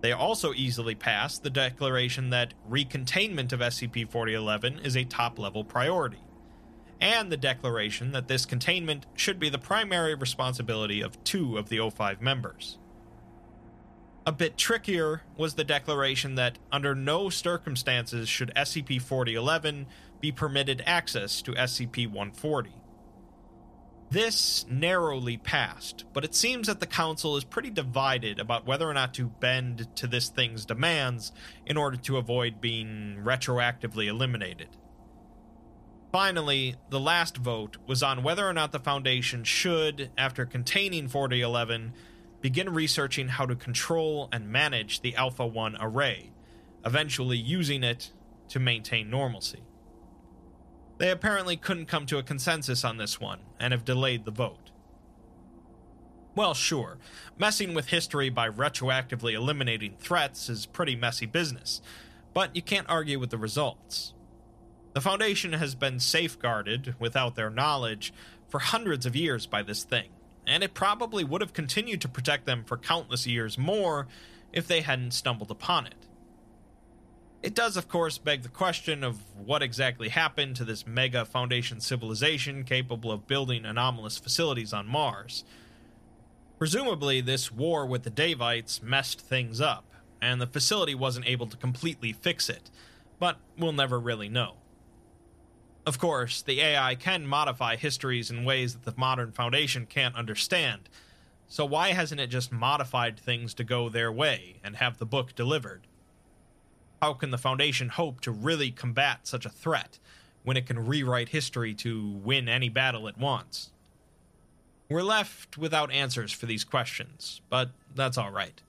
They 0.00 0.12
also 0.12 0.54
easily 0.54 0.94
passed 0.94 1.42
the 1.42 1.50
declaration 1.50 2.30
that 2.30 2.54
recontainment 2.66 3.52
of 3.52 3.60
SCP 3.60 4.08
4011 4.10 4.78
is 4.78 4.96
a 4.96 5.04
top 5.04 5.38
level 5.38 5.62
priority, 5.62 6.22
and 7.02 7.30
the 7.30 7.36
declaration 7.36 8.12
that 8.12 8.28
this 8.28 8.46
containment 8.46 9.04
should 9.14 9.38
be 9.38 9.50
the 9.50 9.58
primary 9.58 10.14
responsibility 10.14 11.02
of 11.02 11.22
two 11.22 11.58
of 11.58 11.68
the 11.68 11.76
O5 11.76 12.22
members. 12.22 12.78
A 14.28 14.32
bit 14.32 14.56
trickier 14.56 15.22
was 15.36 15.54
the 15.54 15.62
declaration 15.62 16.34
that 16.34 16.58
under 16.72 16.96
no 16.96 17.30
circumstances 17.30 18.28
should 18.28 18.52
SCP 18.56 19.00
4011 19.00 19.86
be 20.20 20.32
permitted 20.32 20.82
access 20.84 21.40
to 21.42 21.52
SCP 21.52 22.08
140. 22.08 22.72
This 24.10 24.66
narrowly 24.68 25.36
passed, 25.36 26.06
but 26.12 26.24
it 26.24 26.34
seems 26.34 26.66
that 26.66 26.80
the 26.80 26.86
Council 26.88 27.36
is 27.36 27.44
pretty 27.44 27.70
divided 27.70 28.40
about 28.40 28.66
whether 28.66 28.88
or 28.88 28.94
not 28.94 29.14
to 29.14 29.26
bend 29.26 29.94
to 29.96 30.08
this 30.08 30.28
thing's 30.28 30.64
demands 30.64 31.30
in 31.64 31.76
order 31.76 31.96
to 31.96 32.16
avoid 32.16 32.60
being 32.60 33.20
retroactively 33.22 34.08
eliminated. 34.08 34.68
Finally, 36.10 36.74
the 36.90 37.00
last 37.00 37.36
vote 37.36 37.76
was 37.86 38.02
on 38.02 38.24
whether 38.24 38.48
or 38.48 38.52
not 38.52 38.72
the 38.72 38.78
Foundation 38.80 39.44
should, 39.44 40.10
after 40.18 40.46
containing 40.46 41.08
4011, 41.08 41.92
begin 42.46 42.72
researching 42.72 43.26
how 43.26 43.44
to 43.44 43.56
control 43.56 44.28
and 44.30 44.48
manage 44.48 45.00
the 45.00 45.16
Alpha 45.16 45.44
1 45.44 45.78
array, 45.80 46.30
eventually 46.84 47.36
using 47.36 47.82
it 47.82 48.12
to 48.48 48.60
maintain 48.60 49.10
normalcy. 49.10 49.64
They 50.98 51.10
apparently 51.10 51.56
couldn't 51.56 51.86
come 51.86 52.06
to 52.06 52.18
a 52.18 52.22
consensus 52.22 52.84
on 52.84 52.98
this 52.98 53.20
one 53.20 53.40
and 53.58 53.72
have 53.72 53.84
delayed 53.84 54.24
the 54.24 54.30
vote. 54.30 54.70
Well, 56.36 56.54
sure, 56.54 56.98
messing 57.36 57.74
with 57.74 57.88
history 57.88 58.28
by 58.28 58.48
retroactively 58.48 59.34
eliminating 59.34 59.96
threats 59.98 60.48
is 60.48 60.66
pretty 60.66 60.94
messy 60.94 61.26
business, 61.26 61.82
but 62.32 62.54
you 62.54 62.62
can't 62.62 62.88
argue 62.88 63.18
with 63.18 63.30
the 63.30 63.38
results. 63.38 64.14
The 64.92 65.00
Foundation 65.00 65.54
has 65.54 65.74
been 65.74 65.98
safeguarded, 65.98 66.94
without 67.00 67.34
their 67.34 67.50
knowledge, 67.50 68.14
for 68.46 68.60
hundreds 68.60 69.04
of 69.04 69.16
years 69.16 69.46
by 69.46 69.64
this 69.64 69.82
thing, 69.82 70.10
and 70.46 70.62
it 70.62 70.74
probably 70.74 71.24
would 71.24 71.40
have 71.40 71.52
continued 71.52 72.00
to 72.00 72.08
protect 72.08 72.46
them 72.46 72.64
for 72.64 72.76
countless 72.76 73.26
years 73.26 73.58
more 73.58 74.06
if 74.52 74.66
they 74.66 74.80
hadn't 74.80 75.12
stumbled 75.12 75.50
upon 75.50 75.86
it. 75.86 75.94
It 77.42 77.54
does, 77.54 77.76
of 77.76 77.88
course, 77.88 78.18
beg 78.18 78.42
the 78.42 78.48
question 78.48 79.04
of 79.04 79.20
what 79.36 79.62
exactly 79.62 80.08
happened 80.08 80.56
to 80.56 80.64
this 80.64 80.86
mega 80.86 81.24
Foundation 81.24 81.80
civilization 81.80 82.64
capable 82.64 83.12
of 83.12 83.26
building 83.26 83.64
anomalous 83.64 84.18
facilities 84.18 84.72
on 84.72 84.86
Mars. 84.86 85.44
Presumably, 86.58 87.20
this 87.20 87.52
war 87.52 87.84
with 87.86 88.02
the 88.02 88.10
Daevites 88.10 88.82
messed 88.82 89.20
things 89.20 89.60
up, 89.60 89.84
and 90.22 90.40
the 90.40 90.46
facility 90.46 90.94
wasn't 90.94 91.28
able 91.28 91.46
to 91.46 91.56
completely 91.56 92.12
fix 92.12 92.48
it, 92.48 92.70
but 93.18 93.36
we'll 93.58 93.72
never 93.72 94.00
really 94.00 94.28
know. 94.28 94.54
Of 95.86 96.00
course, 96.00 96.42
the 96.42 96.60
AI 96.60 96.96
can 96.96 97.28
modify 97.28 97.76
histories 97.76 98.28
in 98.28 98.44
ways 98.44 98.74
that 98.74 98.84
the 98.84 99.00
modern 99.00 99.30
Foundation 99.30 99.86
can't 99.86 100.16
understand, 100.16 100.88
so 101.46 101.64
why 101.64 101.92
hasn't 101.92 102.20
it 102.20 102.26
just 102.26 102.50
modified 102.50 103.16
things 103.16 103.54
to 103.54 103.64
go 103.64 103.88
their 103.88 104.10
way 104.10 104.56
and 104.64 104.76
have 104.76 104.98
the 104.98 105.06
book 105.06 105.36
delivered? 105.36 105.86
How 107.00 107.12
can 107.12 107.30
the 107.30 107.38
Foundation 107.38 107.90
hope 107.90 108.20
to 108.22 108.32
really 108.32 108.72
combat 108.72 109.28
such 109.28 109.46
a 109.46 109.50
threat 109.50 110.00
when 110.42 110.56
it 110.56 110.66
can 110.66 110.86
rewrite 110.86 111.28
history 111.28 111.72
to 111.74 112.18
win 112.24 112.48
any 112.48 112.68
battle 112.68 113.06
it 113.06 113.16
wants? 113.16 113.70
We're 114.88 115.02
left 115.02 115.56
without 115.56 115.92
answers 115.92 116.32
for 116.32 116.46
these 116.46 116.64
questions, 116.64 117.40
but 117.48 117.70
that's 117.94 118.18
all 118.18 118.30
right. 118.32 118.60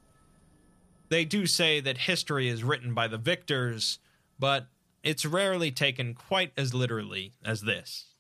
They 1.10 1.26
do 1.26 1.48
say 1.48 1.80
that 1.80 1.98
history 1.98 2.48
is 2.48 2.64
written 2.64 2.94
by 2.94 3.08
the 3.08 3.18
victors, 3.18 3.98
but 4.38 4.68
it's 5.04 5.26
rarely 5.26 5.72
taken 5.72 6.14
quite 6.14 6.52
as 6.58 6.74
literally 6.74 7.34
as 7.44 7.62
this. 7.62 8.17